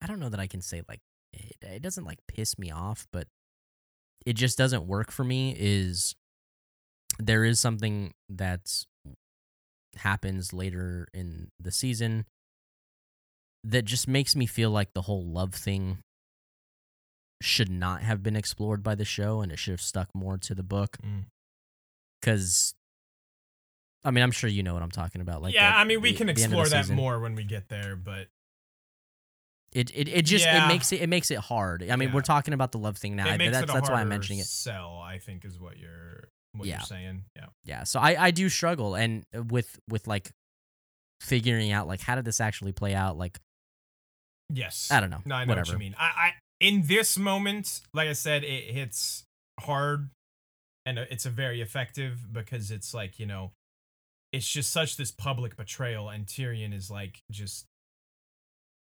[0.01, 0.99] I don't know that I can say like
[1.33, 3.29] it, it doesn't like piss me off, but
[4.27, 5.55] it just doesn't work for me.
[5.57, 6.17] Is
[7.21, 8.85] there is something that
[9.95, 12.25] happens later in the season
[13.63, 15.99] that just makes me feel like the whole love thing
[17.41, 20.57] should not have been explored by the show and it should have stuck more to
[20.57, 21.27] the book Mm.
[22.21, 22.75] because
[24.05, 26.01] i mean i'm sure you know what i'm talking about like yeah, the- I mean,
[26.01, 26.97] we the- can the end of the explore that season.
[26.97, 28.29] more when we get there, but
[29.73, 30.65] it it, it just Yeah.
[30.65, 32.15] it makes it it makes it hard i mean Yeah.
[32.15, 34.47] we're talking about the love thing now it I- that's that's why i'm mentioning it
[34.47, 36.77] Sell, I think, is what you're what Yeah.
[36.77, 37.25] you're saying.
[37.35, 37.47] Yeah.
[37.65, 40.31] yeah so i i do struggle and with with like
[41.23, 43.39] figuring out like how did this actually play out like
[44.51, 44.91] Yes.
[44.91, 45.95] i don't know No, I know whatever what you mean.
[45.99, 49.25] I, I in this moment, like I said, it hits
[49.59, 50.11] hard,
[50.87, 53.51] and it's a very effective because it's like you know,
[54.33, 57.67] it's just such this public betrayal, and Tyrion is like just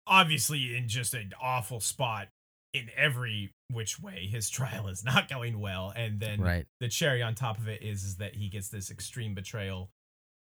[0.07, 2.27] obviously in just an awful spot
[2.73, 4.27] in every which way.
[4.31, 7.81] His trial is not going well, and then right the cherry on top of it
[7.81, 9.89] is, is that he gets this extreme betrayal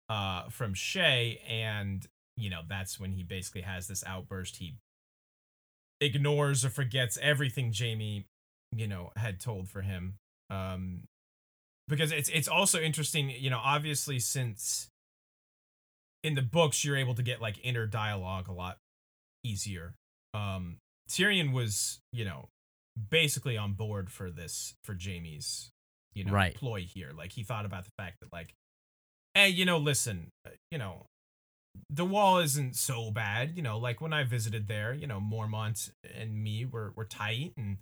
[0.08, 4.76] uh from Shae and you know that's when he basically has this outburst he
[6.00, 8.24] ignores or forgets everything Jaime
[8.70, 10.14] you know had told for him
[10.48, 11.00] um
[11.88, 14.88] because it's it's also interesting you know obviously since
[16.22, 18.78] in the books you're able to get like inner dialogue a lot
[19.44, 19.94] easier
[20.34, 20.78] um
[21.08, 22.48] Tyrion was you know
[23.10, 25.70] basically on board for this for Jaime's
[26.14, 26.54] you know Right.
[26.54, 28.54] ploy here like he thought about the fact that like
[29.34, 31.06] hey you know listen uh, you know
[31.90, 35.90] the wall isn't so bad you know like when i visited there you know mormont
[36.18, 37.76] and me were, were tight and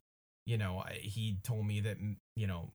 [0.47, 1.97] you know I- he told me that
[2.35, 2.73] you know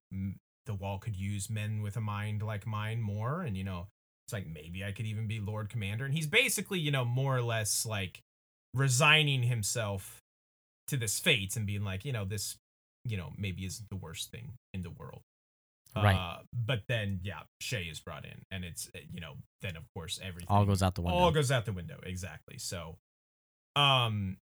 [0.69, 3.87] the wall could use men with a mind like mine more and you know
[4.25, 7.35] it's like maybe i could even be lord commander and he's basically you know more
[7.35, 8.21] or less like
[8.73, 10.21] resigning himself
[10.87, 12.57] to this fate and being like you know this
[13.05, 15.21] you know maybe isn't the worst thing in the world.
[15.95, 16.15] Right.
[16.15, 19.83] uh, but then yeah shae is brought in and it's uh, you know then of
[19.95, 21.17] course everything all goes out the window.
[21.17, 22.59] all goes out the window exactly.
[22.59, 22.97] So
[23.75, 24.37] um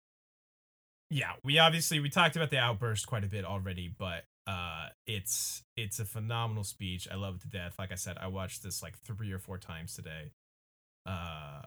[1.10, 5.64] yeah we obviously we talked about the outburst quite a bit already but uh it's
[5.78, 7.08] it's a phenomenal speech.
[7.12, 7.76] I love it to death.
[7.80, 10.32] Like i said i watched this like three or four times today.
[11.06, 11.62] Uh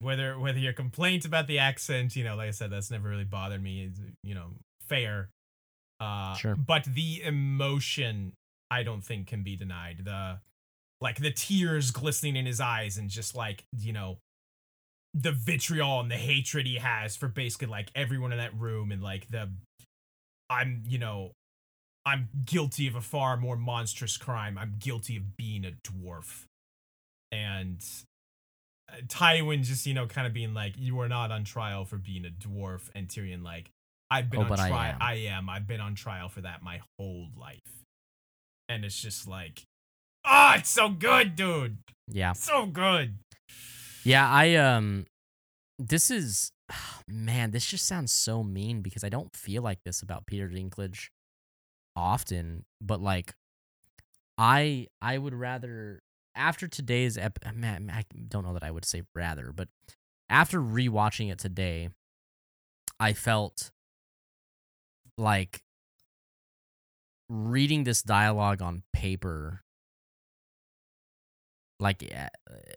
[0.00, 3.24] whether whether your complaint about the accent you know like i said that's never really
[3.24, 4.52] bothered me is you know
[4.88, 5.28] fair.
[6.00, 6.56] Uh Sure.
[6.56, 8.32] but the emotion
[8.70, 10.02] i don't think can be denied.
[10.04, 10.38] The
[11.00, 14.18] like the tears glistening in his eyes and just like you know
[15.14, 19.02] the vitriol and the hatred he has for basically like everyone in that room and
[19.02, 19.50] like the
[20.48, 21.32] i'm you know
[22.06, 24.56] i'm guilty of a far more monstrous crime.
[24.58, 26.44] I'm guilty of being a dwarf.
[27.32, 27.84] And
[28.90, 31.96] uh, tywin just you know kind of being like you are not on trial for
[31.96, 33.70] being a dwarf and tyrion like
[34.10, 34.98] i've been Oh, on but I trial am.
[35.00, 35.48] I am.
[35.48, 37.84] I've been on trial for that my whole life.
[38.68, 39.62] And it's just like
[40.24, 41.78] ah it's so good dude.
[42.08, 42.32] Yeah.
[42.32, 43.14] So good.
[44.04, 45.06] Yeah, I um
[45.78, 46.50] this is
[47.08, 51.08] man, this just sounds so mean because I don't feel like this about Peter Dinklage
[51.96, 53.34] often, but like
[54.38, 56.02] I I would rather
[56.34, 59.68] after today's ep man, I don't know that I would say rather, but
[60.28, 61.90] after rewatching it today,
[62.98, 63.70] I felt
[65.18, 65.62] like
[67.28, 69.62] reading this dialogue on paper
[71.78, 72.28] like uh,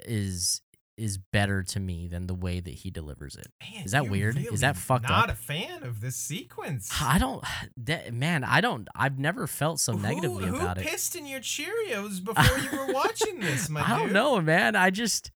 [0.05, 0.61] is
[0.97, 3.47] is better to me than the way that he delivers it.
[3.61, 4.37] Man, Is that weird?
[4.37, 5.27] Is that really fucked not up?
[5.27, 6.89] Not a fan of this sequence.
[7.01, 7.43] I don't
[7.77, 10.89] that, man, I don't I've never felt so negatively who, about who it.
[10.89, 13.89] pissed in your Cheerios before you were watching this, my dude?
[13.91, 14.75] I don't know, man.
[14.75, 15.31] I just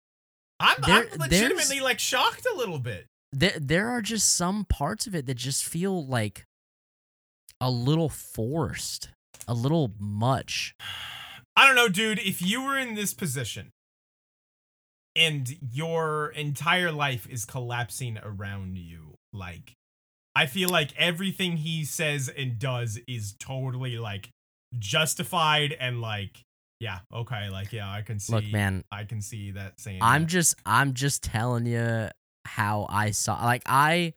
[0.60, 3.08] I'm, There- I'm legitimately like shocked a little bit.
[3.32, 6.46] there there are just some parts of it that just feel like
[7.60, 9.10] a little forced,
[9.48, 10.76] a little much.
[11.56, 12.20] I don't know, dude.
[12.20, 13.72] If you were in this position
[15.18, 19.74] and your entire life is collapsing around you, like,
[20.36, 24.30] I feel like everything he says and does is totally like
[24.78, 26.42] justified and like,
[26.80, 28.34] yeah, okay, like, yeah, I can see.
[28.34, 30.00] Look, man, I can see that saying.
[30.02, 30.28] I'm that.
[30.30, 32.10] just I'm just telling you
[32.46, 34.14] how I saw like I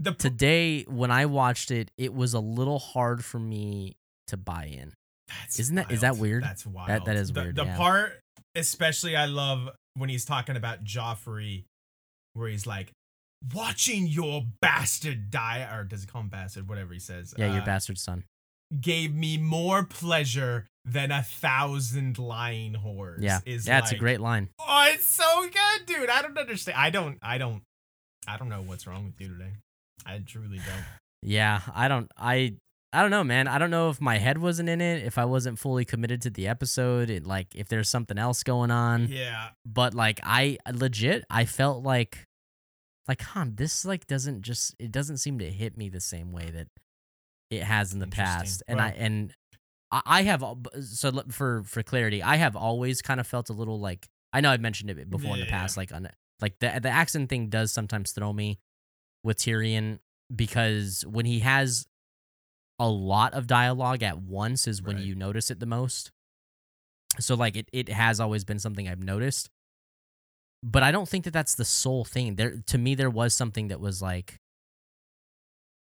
[0.00, 3.96] the p- today when I watched it, it was a little hard for me
[4.28, 4.92] to buy in.
[5.28, 6.20] That's Isn't that- is that wild.
[6.22, 6.42] weird?
[6.44, 7.04] That's wild.
[7.06, 7.76] that is the, weird, The yeah.
[7.76, 8.20] part,
[8.54, 11.64] especially, I love when he's talking about Joffrey,
[12.34, 12.92] where he's like,
[13.54, 16.68] "Watching your bastard die," or does he call him bastard?
[16.68, 17.34] Whatever he says.
[17.36, 18.24] Yeah, your uh, bastard son.
[18.80, 23.18] Gave me more pleasure than a thousand lying whores.
[23.20, 24.50] Yeah, is yeah, it's a great line.
[24.58, 26.10] Oh, it's so good, dude.
[26.10, 26.76] I don't understand.
[26.78, 27.18] I don't.
[27.22, 27.62] I don't.
[28.26, 29.52] I don't know what's wrong with you today.
[30.06, 30.84] I truly don't.
[31.26, 32.56] Yeah, I don't I
[32.94, 33.48] I don't know, man.
[33.48, 36.30] I don't know if my head wasn't in it, if I wasn't fully committed to
[36.30, 39.08] the episode, it, like if there's something else going on.
[39.08, 39.48] Yeah.
[39.66, 42.26] But like I legit I felt like
[43.08, 46.50] like, huh, this like doesn't just it doesn't seem to hit me the same way
[46.50, 46.68] that
[47.50, 48.62] it has in the past.
[48.68, 49.34] And I and
[49.90, 50.42] I, have
[50.82, 54.50] so for for clarity, I have always kind of felt a little like I know
[54.50, 55.50] I've mentioned it before in the Yeah.
[55.50, 56.08] past, like on
[56.40, 58.58] like the the accent thing does sometimes throw me
[59.22, 59.98] with Tyrion
[60.34, 61.86] because when he has
[62.78, 65.04] a lot of dialogue at once is when Right.
[65.04, 66.10] you notice it the most.
[67.20, 69.48] So like it it has always been something I've noticed.
[70.62, 72.36] But I don't think that that's the sole thing.
[72.36, 74.38] There to me there was something that was like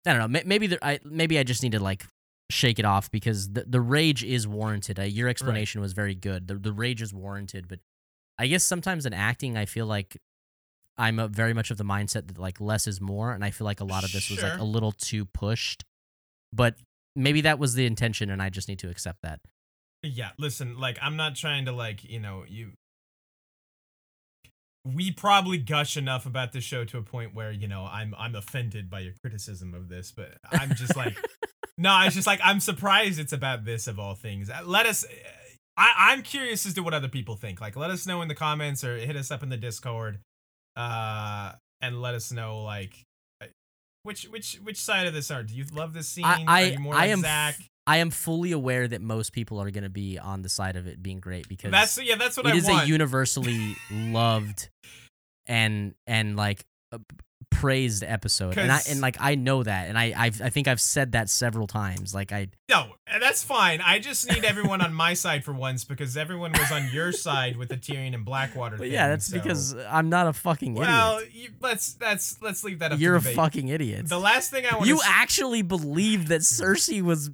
[0.06, 2.06] I don't know, maybe there, I maybe I just need to like
[2.50, 4.98] shake it off because the the rage is warranted.
[4.98, 6.48] Uh, your explanation was very good.
[6.48, 7.80] The the rage is warranted, but
[8.38, 10.16] I guess sometimes in acting I feel like
[10.96, 13.66] I'm a, very much of the mindset that like less is more and I feel
[13.66, 15.84] like a lot of this was like a little too pushed.
[16.52, 16.76] But
[17.16, 19.40] maybe that was the intention and I just need to accept that.
[20.02, 22.72] Yeah, listen, like I'm not trying to like, you know, you
[24.84, 28.34] we probably gush enough about this show to a point where, you know, I'm I'm
[28.34, 31.16] offended by your criticism of this, but I'm just like
[31.78, 34.50] No, it's just like I'm surprised it's about this of all things.
[34.50, 35.04] Uh, Let us
[35.76, 37.60] I, I'm curious as to what other people think.
[37.60, 40.20] Like let us know in the comments or hit us up in the Discord.
[40.76, 42.94] Uh and let us know like
[44.02, 45.42] which which which side of this are?
[45.42, 46.24] Do you love this scene?
[46.24, 47.56] I I, I like am Zach?
[47.86, 50.86] I am fully aware that most people are going to be on the side of
[50.86, 52.84] it being great because That's yeah, that's what it I is want.
[52.84, 54.68] a universally loved
[55.46, 56.98] and and like uh,
[57.50, 60.80] praised episode and I and like I know that and I I've, I think I've
[60.80, 63.80] said that several times like I No, that's fine.
[63.80, 67.56] I just need everyone on my side for once because everyone was on your side
[67.56, 68.92] with the Tyrion and Blackwater thing.
[68.92, 72.78] yeah that's so- because I'm not a fucking well, idiot you, let's let's let's leave
[72.78, 72.98] that up.
[73.00, 73.36] you're a debate.
[73.36, 76.62] fucking idiot The last thing I want you to actually believe that hmm.
[76.62, 77.30] Cersei was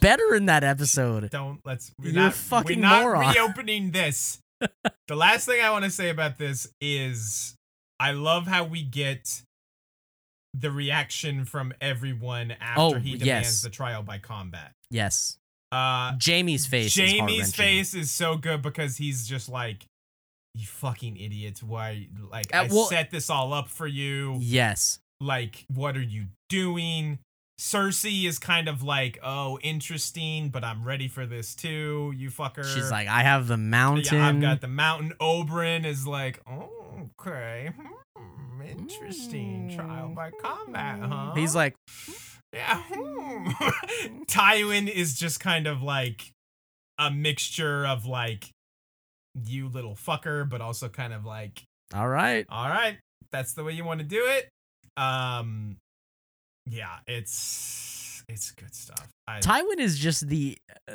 [0.00, 4.38] better in that episode don't let's we're You're not, fucking we're not reopening this.
[5.08, 7.54] the last thing I want to say about this is
[8.00, 9.42] I love how we get
[10.54, 13.62] the reaction from everyone after Oh, he demands yes.
[13.62, 14.72] the trial by combat.
[14.90, 15.38] yes
[15.72, 17.52] Uh Jaime's face Jaime's heart-wrenching.
[17.52, 19.84] face is so good because he's just like,
[20.54, 21.62] "You fucking idiots!
[21.62, 22.08] Why?
[22.30, 24.38] Like, Uh, I well- set this all up for you.
[24.40, 27.18] yes Like, what are you doing?"
[27.60, 32.14] Cersei is kind of like, "Oh, interesting, but I'm ready for this too.
[32.16, 36.06] You fucker." she's like I have the mountain "Yeah, I've got the mountain." Oberyn is
[36.06, 37.70] like, "Oh, okay,
[38.18, 39.72] hmm, interesting.
[39.74, 41.74] Trial by combat, huh?" he's like
[42.52, 42.82] Yeah.
[42.88, 43.48] hmm.
[44.24, 46.32] Tywin is just kind of like
[46.98, 48.50] a mixture of like
[49.44, 51.62] you little fucker, but also kind of like,
[51.94, 52.98] all right all right,
[53.30, 54.48] that's the way you want to do it.
[54.96, 55.76] Um
[56.66, 59.08] yeah, it's it's good stuff.
[59.26, 60.58] I, Tywin is just the.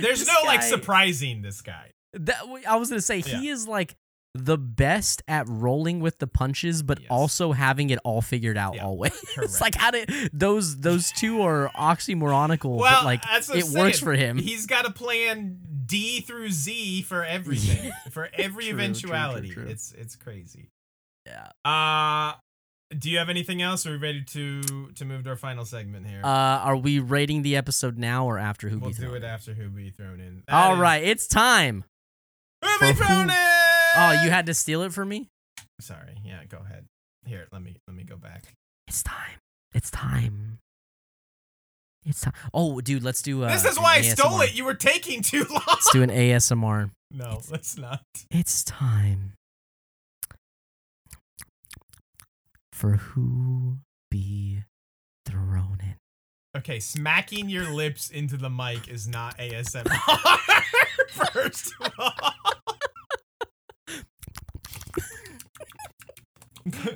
[0.00, 1.90] there's this no like surprising this guy.
[2.14, 3.94] That I was gonna say he is like
[4.34, 7.08] the best at rolling with the punches, but Yes.
[7.10, 9.12] also having it all figured out Yeah, always.
[9.38, 13.72] it's like how did those those two are oxymoronical, Well, but like it I'm works
[13.72, 13.92] saying.
[14.04, 14.38] for him.
[14.38, 19.50] He's got a plan D through Z for everything, for every True, true, true, eventuality.
[19.50, 19.66] true.
[19.66, 20.70] It's it's crazy.
[21.26, 21.48] yeah.
[21.64, 22.34] Uh
[22.96, 23.86] do you have anything else?
[23.86, 24.62] Are we ready to
[24.94, 26.20] to move to our final segment here?
[26.24, 28.78] Uh, are we rating the episode now or after who?
[28.80, 29.24] we'll Be do Thrown it In?
[29.24, 30.42] after who be thrown in.
[30.48, 31.84] All right, it's time.
[32.64, 33.36] Who be who- thrown in?
[33.96, 35.28] Oh, you had to steal it from me.
[35.80, 36.14] Sorry.
[36.24, 36.84] Yeah, go ahead.
[37.26, 38.54] Here, let me let me go back.
[38.88, 39.38] It's time.
[39.74, 40.58] It's time.
[42.06, 42.32] It's time.
[42.54, 43.44] Oh, dude, let's do.
[43.44, 44.54] Uh, this is why I stole it.
[44.54, 45.62] You were taking too long.
[45.66, 46.90] Let's do an ASMR.
[47.10, 48.02] no, It's- let's not.
[48.30, 49.34] It's time
[52.72, 53.78] for who
[54.10, 54.62] be
[55.26, 55.94] thrown in.
[56.56, 60.30] Okay, smacking your lips into the mic is not ASMR.
[61.32, 62.12] First of all.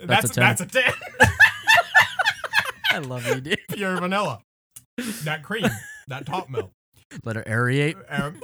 [0.04, 0.42] That's a 10.
[0.42, 0.84] that's a 10.
[2.92, 3.58] I love you, dude.
[3.70, 4.40] Pure vanilla.
[5.24, 5.66] That cream,
[6.08, 6.70] that top milk.
[7.24, 7.96] Let her aerate.
[8.08, 8.40] Um,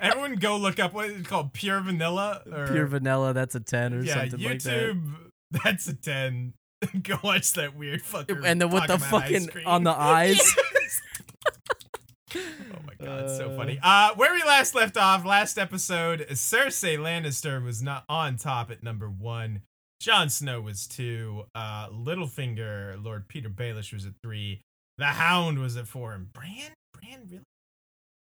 [0.00, 3.94] everyone go look up what it's called, pure vanilla or Pure vanilla, that's a 10
[3.94, 4.94] or yeah, something like that.
[4.94, 5.14] YouTube.
[5.50, 6.54] That's a 10.
[7.02, 8.42] go watch that weird fucker.
[8.44, 10.36] And then with the talking about ice fucking on the eyes.
[10.36, 11.00] Yes.
[12.36, 12.40] Oh
[12.86, 13.78] my god, so funny.
[13.82, 18.82] Uh where we last left off, last episode, Cersei Lannister was not on top at
[18.82, 19.62] number one.
[20.00, 21.44] Jon Snow was two.
[21.54, 24.62] Uh Littlefinger, Lord Peter Baelish was at three.
[24.98, 26.12] The Hound was at four.
[26.12, 26.72] And Bran?
[26.94, 27.44] Bran really?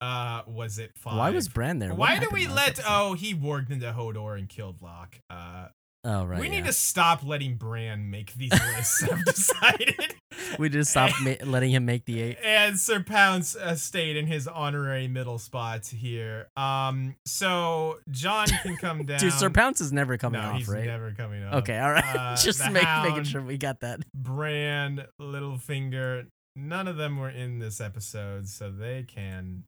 [0.01, 1.17] Uh was it five?
[1.17, 1.91] Why was Bran there?
[1.91, 2.85] What Why do we let episode?
[2.89, 5.19] oh he warged into Hodor and killed Locke.
[5.31, 5.69] Uh
[6.03, 6.41] Oh right.
[6.41, 6.53] we yeah.
[6.53, 10.15] need to stop letting Bran make these lists, I've decided.
[10.59, 12.39] we just stopped ma- letting him make the eight.
[12.43, 16.49] and Sir Pounce uh, stayed in his honorary middle spot here.
[16.57, 19.19] Um, so Jon can come down.
[19.21, 20.87] Dude, Sir Pounce is never coming no, off, he's right?
[20.87, 21.55] never coming off.
[21.57, 22.17] okay, all right.
[22.17, 24.01] Uh, just make, making sure we got that.
[24.15, 29.65] Bran, Littlefinger, none of them were in this episode, so they can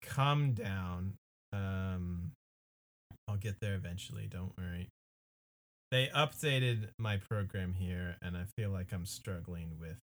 [0.00, 1.14] come down.
[1.52, 2.30] Um,
[3.26, 4.28] I'll get there eventually.
[4.30, 4.88] Don't worry.
[5.90, 9.98] They updated my program here, and I feel like I'm struggling with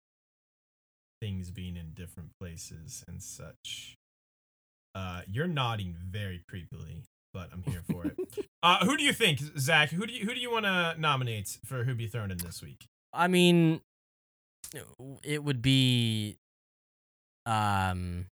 [1.22, 3.96] things being in different places and such.
[4.96, 8.18] Uh, you're nodding very creepily, but I'm here for it.
[8.64, 9.90] uh, who do you think, Zach?
[9.92, 12.64] Who do you who do you want to nominate for who be thrown in this
[12.64, 12.86] week?
[13.14, 13.82] I mean,
[15.24, 16.38] it would be,
[17.46, 18.26] um,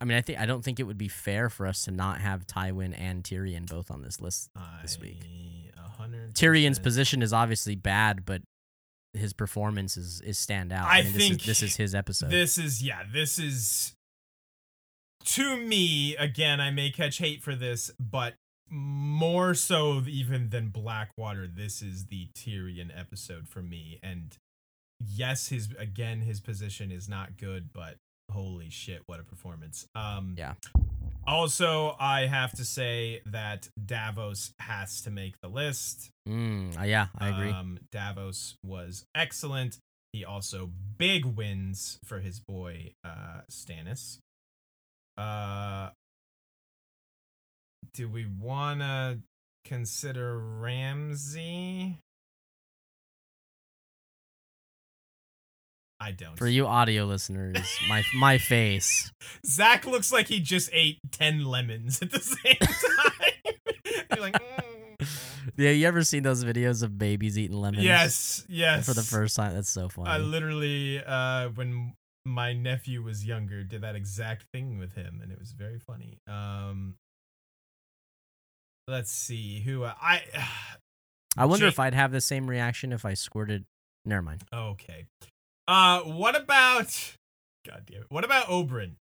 [0.00, 2.20] I mean, I think I don't think it would be fair for us to not
[2.20, 4.50] have Tywin and Tyrion both on this list.
[4.82, 5.22] This week.
[5.76, 8.42] hundred Tyrion's position is obviously bad, but
[9.12, 10.88] his performance is is stand out.
[10.88, 12.30] I mean, think this is, this is his episode.
[12.30, 13.02] This is yeah.
[13.12, 13.94] This is
[15.24, 16.60] to me again.
[16.60, 18.34] I may catch hate for this, but
[18.70, 21.46] more so even than Blackwater.
[21.46, 23.98] This is the Tyrion episode for me.
[24.02, 24.36] And
[25.00, 27.96] yes, his again his position is not good, but
[28.30, 29.86] holy shit, what a performance.
[29.94, 30.54] Um, Yeah.
[31.26, 36.10] Also, I have to say that Davos has to make the list.
[36.26, 37.50] Mm, uh, yeah, I agree.
[37.50, 39.78] Um, Davos was excellent.
[40.14, 44.20] He also big wins for his boy uh, Stannis.
[45.18, 45.90] Uh,
[47.92, 49.18] do we want to
[49.66, 51.98] consider Ramsay?
[56.00, 56.36] I don't.
[56.36, 59.10] For you audio listeners, my my face.
[59.46, 63.54] Zach looks like he just ate ten lemons at the same time.
[64.14, 65.08] You're like, "Mm."
[65.56, 67.82] Yeah, you ever seen those videos of babies eating lemons?
[67.82, 68.86] yes, yes.
[68.86, 70.08] For the first time, that's so funny.
[70.10, 71.94] I literally, uh, when
[72.24, 76.18] my nephew was younger, did that exact thing with him, and it was very funny.
[76.28, 76.94] Um,
[78.86, 80.22] let's see who uh, I.
[81.36, 83.64] I wonder Ja- if I'd have the same reaction if I squirted.
[84.04, 84.44] Never mind.
[84.52, 85.06] okay.
[85.68, 87.14] Uh, what about?
[87.66, 88.06] God damn it!
[88.08, 88.92] What about Oberyn?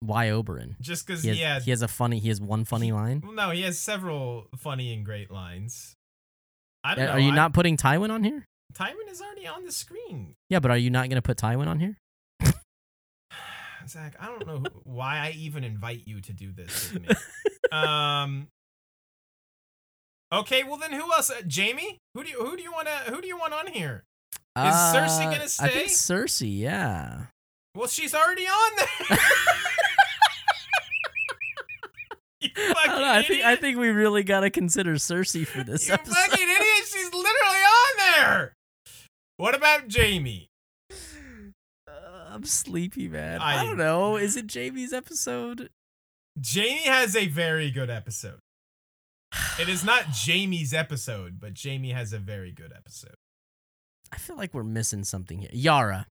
[0.00, 0.74] Why Oberyn?
[0.80, 1.62] Just because He has, he had.
[1.62, 2.18] he has a funny.
[2.18, 3.20] He has one funny line.
[3.24, 5.94] well, no, he has several funny and great lines.
[6.82, 7.12] I don't Uh, know.
[7.12, 8.44] Are you I- not putting Tywin on here?
[8.74, 10.34] Tywin is already on the screen.
[10.50, 11.98] Yeah, but are you not gonna put Tywin on here?
[13.86, 17.08] Zach, I don't know who, why I even invite you to do this with me.
[17.72, 18.48] um.
[20.32, 21.30] Okay, well then, who else?
[21.30, 21.98] Uh, Jaime?
[22.14, 24.02] Who do you who do you want to who do you want on here?
[24.56, 25.88] Is Cersei gonna Uh, I think?
[25.88, 26.58] Cersei.
[26.58, 27.26] Yeah.
[27.74, 29.18] Well, she's already on there.
[32.40, 35.94] you I, know, I think I think we really gotta consider Cersei for this you
[35.94, 36.14] episode.
[36.14, 36.84] fucking idiot.
[36.86, 38.52] She's literally on there.
[39.38, 40.48] What about Jaime?
[40.90, 41.92] Uh,
[42.30, 43.40] I'm sleepy, man.
[43.40, 44.16] I- I, don't know.
[44.16, 45.70] Is it Jaime's episode?
[46.44, 48.38] Jaime has a very good episode.
[49.58, 53.14] It is not Jaime's episode, but Jaime has a very good episode.
[54.12, 55.50] I feel like we're missing something here.
[55.52, 56.06] Yara.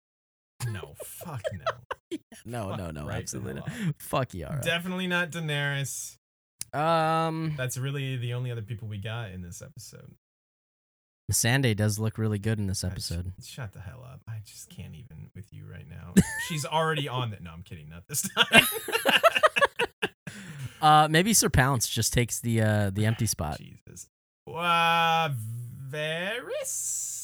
[0.71, 1.65] No, fuck no.
[2.47, 3.69] No, Fuck no, no, right absolutely not.
[3.99, 4.61] Fuck Yara.
[4.63, 6.17] Definitely not Daenerys.
[6.73, 10.15] um, That's really the only other people we got in this episode.
[11.31, 13.33] Sande does look really good in this I sh- episode.
[13.45, 14.23] shut the hell up.
[14.27, 16.15] I just can't even with you right now.
[16.49, 17.43] She's already on that.
[17.43, 17.89] No, I'm kidding.
[17.91, 18.65] Not this time.
[20.81, 23.59] Uh, maybe Sir Pounce just takes the uh the empty spot.
[23.59, 24.07] Jesus.
[24.47, 25.31] Uh,
[25.91, 27.18] Varys?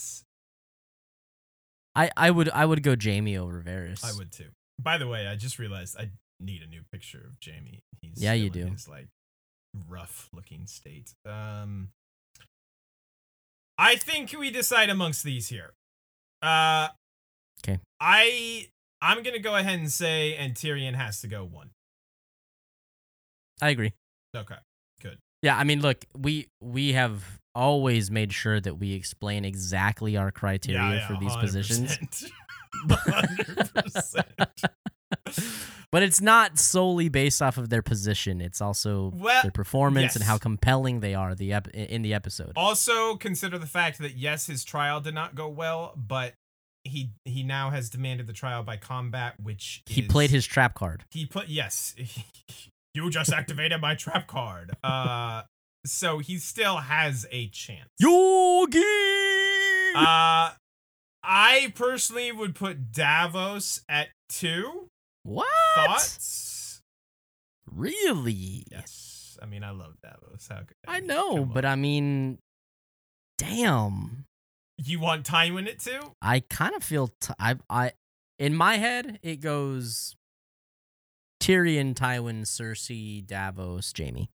[1.95, 4.05] I I would I would go Jaime over Varys.
[4.05, 4.49] I would too.
[4.81, 7.83] By the way, I just realized I need a new picture of Jaime.
[8.01, 8.67] He's Yeah, you do.
[8.67, 9.09] His like
[9.89, 11.15] rough looking state.
[11.27, 11.91] Um,
[13.79, 15.75] I think we decide amongst these here.
[16.43, 16.89] Uh,
[17.63, 17.81] okay.
[18.01, 18.69] I
[19.01, 21.71] I'm gonna go ahead and say and Tyrion has to go one.
[23.63, 23.93] I agree.
[24.37, 24.57] Okay.
[25.45, 27.23] Yeah, I mean, look, we we have
[27.55, 31.99] always made sure that we explain exactly our criteria Yeah, yeah, for these positions.
[32.89, 34.25] 100%.
[35.93, 38.41] but it's not solely based off of their position.
[38.41, 42.53] It's also Well, their performance and how compelling they are the ep- in the episode.
[42.57, 46.35] Also consider the fact that yes, his trial did not go well, but
[46.85, 50.75] he he now has demanded the trial by combat, which He is- played his trap
[50.75, 51.05] card.
[51.11, 51.95] he put yes.
[52.95, 54.73] you just activated my trap card.
[54.83, 55.43] Uh,
[55.85, 57.89] so he still has a chance.
[57.99, 58.79] Yogi.
[59.97, 60.53] Uh,
[61.23, 64.89] I personally would put Davos at two.
[65.25, 65.49] what?
[65.75, 66.81] Thoughts?
[67.71, 68.65] Really?
[68.71, 69.37] Yes.
[69.43, 70.49] I mean, I love Davos.
[70.49, 71.65] How could I know, but.
[71.65, 72.39] I mean,
[73.39, 74.25] damn.
[74.79, 76.01] you want Tywin it too?
[76.23, 77.93] I kind of feel t- I I
[78.39, 80.15] in my head it goes
[81.45, 84.31] Tyrion, Tywin, Cersei, Davos, Jaime.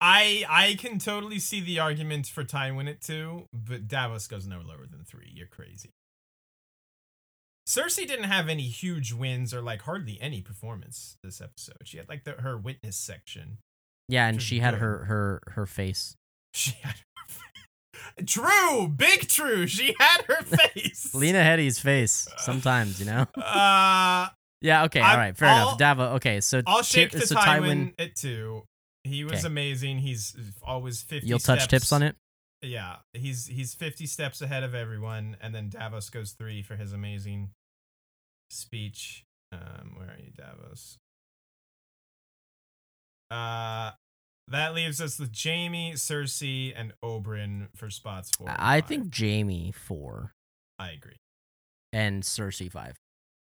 [0.00, 4.58] I I can totally see the argument for Tywin at two, but Davos goes no
[4.58, 5.32] lower than three.
[5.34, 5.90] You're crazy.
[7.66, 11.78] Cersei didn't have any huge wins or like hardly any performance this episode.
[11.82, 13.58] She had like the, her witness section.
[14.08, 14.82] Yeah, and she had good.
[14.82, 16.14] her her her face.
[16.54, 19.66] She had her true, big true.
[19.66, 21.12] She had her face.
[21.12, 22.28] Lena Headey's face.
[22.38, 23.26] Sometimes, you know.
[23.34, 24.28] Uh,
[24.60, 24.84] Yeah.
[24.84, 25.00] Okay.
[25.00, 25.36] I- all right.
[25.36, 25.78] Fair I'll- enough.
[25.98, 26.14] Davo.
[26.16, 26.40] Okay.
[26.40, 28.64] So I'll shake the so Tywin, at two.
[29.04, 29.46] He was Okay.
[29.46, 29.98] amazing.
[29.98, 31.28] He's always fifty.
[31.28, 32.16] You'll touch tips on it.
[32.62, 36.92] Yeah, he's he's 50 steps ahead of everyone, and then Davos goes three for his
[36.92, 37.50] amazing
[38.50, 39.24] speech.
[39.52, 40.96] Um, where are you, Davos?
[43.30, 43.92] Uh,
[44.48, 48.48] that leaves us with Jaime, Cersei, and Oberyn for spots four.
[48.50, 48.88] I five.
[48.88, 50.32] think Jaime four
[50.78, 51.16] I agree.
[51.92, 52.96] and Cersei five.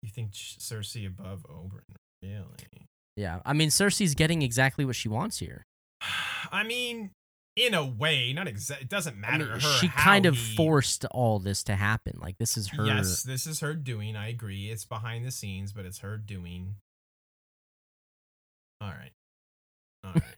[0.03, 1.95] You think Cersei above Oberyn?
[2.21, 2.87] Really?
[3.15, 3.39] Yeah.
[3.45, 5.63] I mean, Cersei's getting exactly what she wants here.
[6.51, 7.11] I mean,
[7.55, 8.81] in a way, not exact.
[8.81, 9.45] It doesn't I matter.
[9.45, 12.19] mean, to her she how kind of he- forced all this to happen.
[12.21, 12.85] Like this is her.
[12.85, 14.15] Yes, this is her doing.
[14.17, 14.69] I agree.
[14.69, 16.75] It's behind the scenes, but it's her doing.
[18.81, 19.11] All right.
[20.03, 20.23] All right.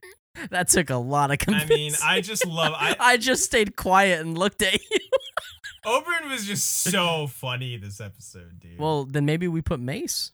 [0.52, 2.74] That took a lot of I mean, I just love.
[2.76, 4.80] I I just stayed quiet and looked at you.
[5.86, 8.80] Oberyn was just so funny this episode, dude.
[8.80, 10.32] Well, then maybe we put Mace.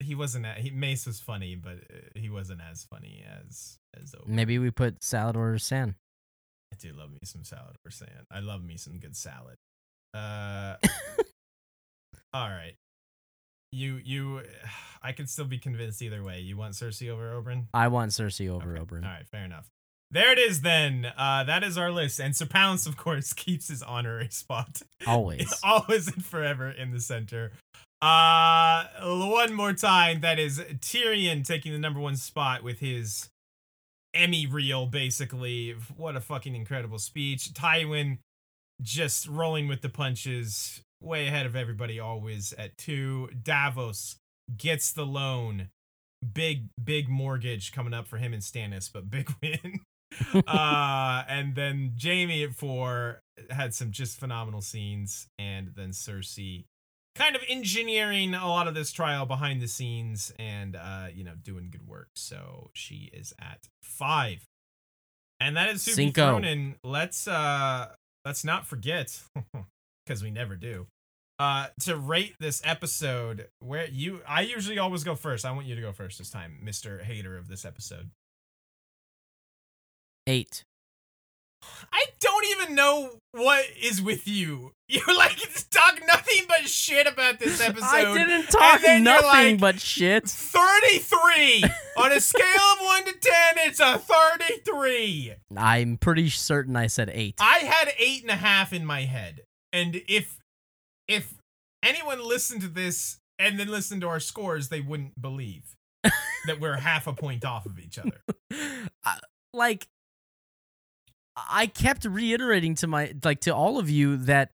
[0.00, 0.46] he wasn't.
[0.46, 4.28] a- He Mace was funny, but uh, he wasn't as funny as as Oberyn.
[4.28, 5.94] Maybe we put Salladhor Saan.
[6.72, 8.26] I do love me some salad or sand.
[8.30, 9.56] I love me some good salad.
[10.14, 10.76] Uh.
[12.34, 12.74] all right.
[13.72, 14.42] You you,
[15.02, 16.40] I could still be convinced either way.
[16.40, 17.66] You want Cersei over Oberyn?
[17.72, 18.82] I want Cersei over Okay.
[18.84, 19.02] Oberyn.
[19.04, 19.68] All right, fair enough.
[20.10, 21.12] There it is then.
[21.16, 22.18] Uh, that is our list.
[22.18, 24.82] And Sir Pounce, of course, keeps his honorary spot.
[25.06, 25.52] Always.
[25.62, 27.52] Always and forever in the center.
[28.00, 30.20] Uh, one more time.
[30.20, 33.28] That is Tyrion taking the number one spot with his
[34.14, 35.74] Emmy reel, basically.
[35.96, 37.52] What a fucking incredible speech.
[37.52, 38.18] Tywin
[38.80, 43.28] just rolling with the punches, way ahead of everybody, always at two.
[43.42, 44.16] Davos
[44.56, 45.68] gets the loan.
[46.32, 49.80] Big, big mortgage coming up for him and Stannis, but big win.
[50.46, 53.20] uh, and then Jaime at four
[53.50, 56.64] had some just phenomenal scenes, and then Cersei
[57.14, 61.34] kind of engineering a lot of this trial behind the scenes and uh, you know,
[61.42, 62.08] doing good work.
[62.14, 64.44] So she is at five.
[65.40, 66.38] And that is Cinco.
[66.38, 66.76] in.
[66.82, 67.88] Let's uh
[68.24, 69.20] let's not forget,
[70.06, 70.86] because we never do.
[71.38, 75.44] Uh, to rate this episode, where you, I usually always go first.
[75.44, 78.10] I want you to go first this time, Mister Hater of this episode.
[80.28, 80.62] Eight.
[81.90, 84.72] I don't even know what is with you.
[84.88, 85.38] You're like
[85.70, 87.86] talk nothing but shit about this episode.
[87.86, 90.28] I didn't talk nothing like, but shit.
[90.28, 91.64] 33
[91.96, 97.10] on a scale of 1 to 10 it's a 33 I'm pretty certain I said
[97.12, 97.36] eight.
[97.40, 99.42] i had eight and a half in my head
[99.72, 100.38] and if
[101.08, 101.34] if
[101.82, 105.74] anyone listened to this and then listened to our scores they wouldn't believe
[106.04, 108.20] that we're half a point off of each other
[109.52, 109.86] like
[111.50, 114.50] I kept reiterating to my like to all of you that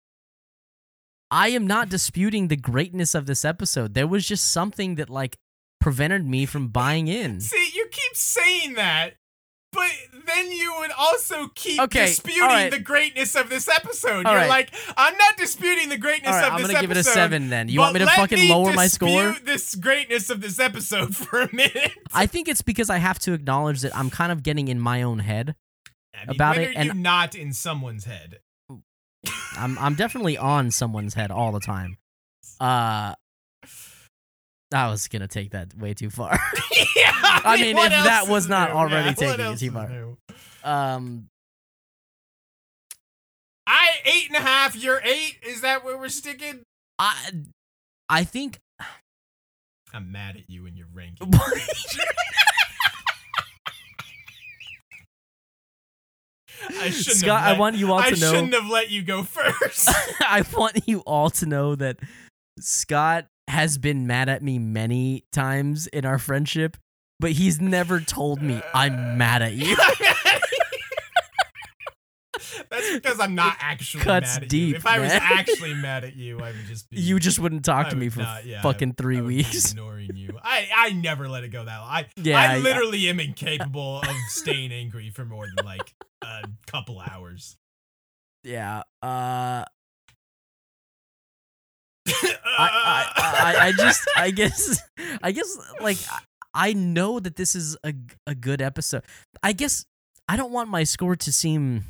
[1.31, 3.95] I am not disputing the greatness of this episode.
[3.95, 5.39] There was just something that like
[5.81, 7.41] prevented me from buying in.
[7.41, 9.15] see you keep saying that
[9.75, 9.91] but
[10.27, 12.71] then you would also keep Okay, disputing right.
[12.71, 14.25] the greatness of this episode.
[14.25, 14.49] All You're right.
[14.49, 16.63] like, I'm not disputing the greatness right, of this episode.
[16.63, 17.69] I'm gonna give it a seven then.
[17.69, 19.35] You want me to fucking me lower my score?
[19.45, 21.93] This greatness of this episode for a minute.
[22.13, 25.03] I think it's because I have to acknowledge that I'm kind of getting in my
[25.03, 25.57] own head.
[26.25, 28.39] I mean, About it, are you and- not in someone's head?
[29.57, 31.97] I'm I'm definitely on someone's head all the time.
[32.61, 33.15] Uh
[34.73, 36.33] I was gonna take that way too far.
[36.97, 37.13] yeah,
[37.45, 38.77] I mean, what if that was not new?
[38.77, 39.89] already Yeah, taking it too far.
[39.89, 40.19] new?
[40.65, 41.29] um
[43.67, 44.77] I eight and a half.
[44.77, 45.39] You're eight.
[45.47, 46.63] Is that where we're sticking?
[46.99, 47.31] I
[48.09, 48.59] I think
[49.95, 51.33] I'm mad at you and your ranking.
[56.71, 58.91] I shouldn't Scott, have let, I want you all I to know shouldn't have let
[58.91, 59.89] you go first.
[60.21, 61.99] I want you all to know that
[62.61, 66.77] Scott has been mad at me many times in our friendship,
[67.21, 69.77] but he's never told me I'm mad at you.
[72.69, 74.75] That's because I'm not actually Cuts mad at deep, you.
[74.75, 75.21] If I was man.
[75.23, 77.01] actually mad at you, I would just be.
[77.01, 79.71] You just wouldn't talk I to me for not- yeah, fucking I three weeks.
[79.73, 80.39] ignoring you.
[80.43, 81.89] I I never let it go that long.
[81.89, 82.63] I Yeah, I yeah.
[82.63, 87.57] literally am incapable of staying angry for more than like a couple hours.
[88.47, 88.83] Yeah.
[89.03, 89.65] Uh
[92.07, 94.83] I, I, I, I, just I guess
[95.23, 96.21] I guess like I-
[96.57, 97.95] I know that this is a
[98.27, 99.03] a good episode.
[99.43, 99.87] I guess
[100.29, 101.85] I don't want my score to seem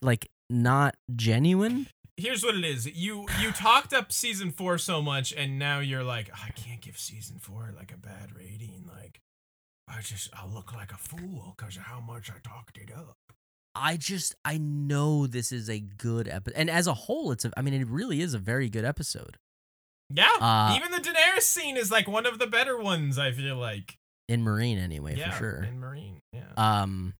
[0.00, 1.88] like not genuine.
[2.16, 2.86] Here's what it is.
[2.86, 6.96] You you talked up season four so much, and now you're like, I can't give
[6.98, 8.88] season four like a bad rating.
[8.88, 9.20] Like,
[9.88, 13.16] I just I'll look like a fool because of how much I talked it up.
[13.74, 17.52] I just I know this is a good episode, and as a whole, it's a.
[17.56, 19.36] I mean, it really is a very good episode.
[20.14, 23.18] Yeah, Uh, even the Daenerys scene is like one of the better ones.
[23.18, 23.96] I feel like.
[24.28, 25.62] in Meereen anyway, yeah, for sure.
[25.64, 26.16] in Meereen.
[26.32, 26.42] Yeah.
[26.56, 27.14] Um,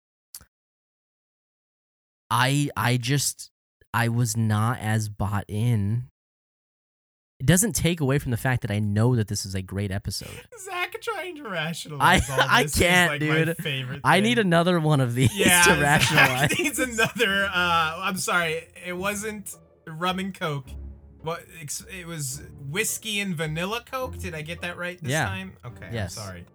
[2.30, 3.50] I I just
[3.94, 6.08] I was not as bought in.
[7.42, 9.90] It doesn't take away from the fact that I know that this is a great
[9.90, 10.30] episode.
[10.60, 13.56] Zach trying to rationalize I- all I can't, like, my dude.
[13.56, 17.46] favorite I need another one of these yeah, to Zach needs another.
[17.46, 17.52] Uh,
[18.00, 19.52] I'm sorry, it wasn't
[19.88, 20.68] rum and coke.
[21.22, 21.42] What
[21.90, 24.18] it was whiskey and vanilla coke.
[24.18, 25.24] Did I get that right this Yeah.
[25.24, 25.54] time?
[25.64, 26.16] Okay, Yes.
[26.16, 26.46] I'm sorry.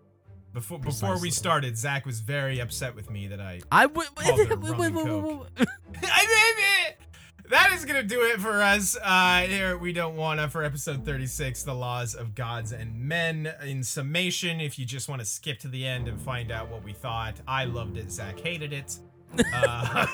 [0.53, 3.59] Before before we started, Zach was very upset with me that I.
[3.69, 4.15] I would.
[4.15, 5.47] Called it rum and coke.
[7.49, 9.78] That is gonna do it for us uh, here.
[9.78, 13.53] We don't wanna for episode 36, the laws of gods and men.
[13.65, 16.84] In summation, if you just want to skip to the end and find out what
[16.84, 18.11] we thought, I loved it.
[18.11, 18.98] Zach hated it.
[19.53, 20.06] Uh,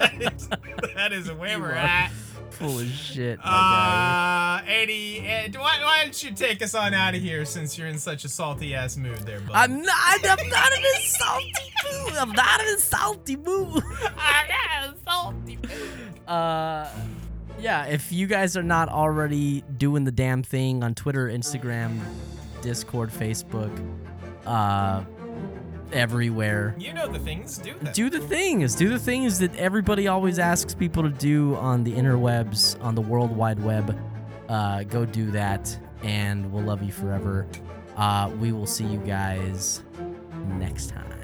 [0.00, 0.48] that, is,
[0.94, 2.12] that is where You we're are at.
[2.50, 3.38] Full of shit.
[3.42, 7.86] Uh, Eddie, Ed, why, why don't you take us on out of here since you're
[7.86, 9.52] in such a salty ass mood there, bud?
[9.54, 10.18] I'm not.
[10.24, 11.52] I'm not in a salty
[11.84, 12.14] mood.
[12.14, 13.82] I'm not in a salty mood.
[14.18, 16.28] I got a salty mood.
[16.28, 16.88] Uh,
[17.60, 17.84] yeah.
[17.86, 22.00] If you guys are not already doing the damn thing on Twitter, Instagram,
[22.62, 23.70] Discord, Facebook,
[24.46, 25.04] uh,
[25.92, 26.74] everywhere.
[26.78, 27.92] You know the things, do them.
[27.92, 28.74] Do the things.
[28.74, 33.02] Do the things that everybody always asks people to do on the interwebs, on the
[33.02, 33.98] World Wide Web.
[34.48, 37.46] Uh, go do that, and we'll love you forever.
[37.96, 39.82] Uh, we will see you guys
[40.58, 41.17] next time.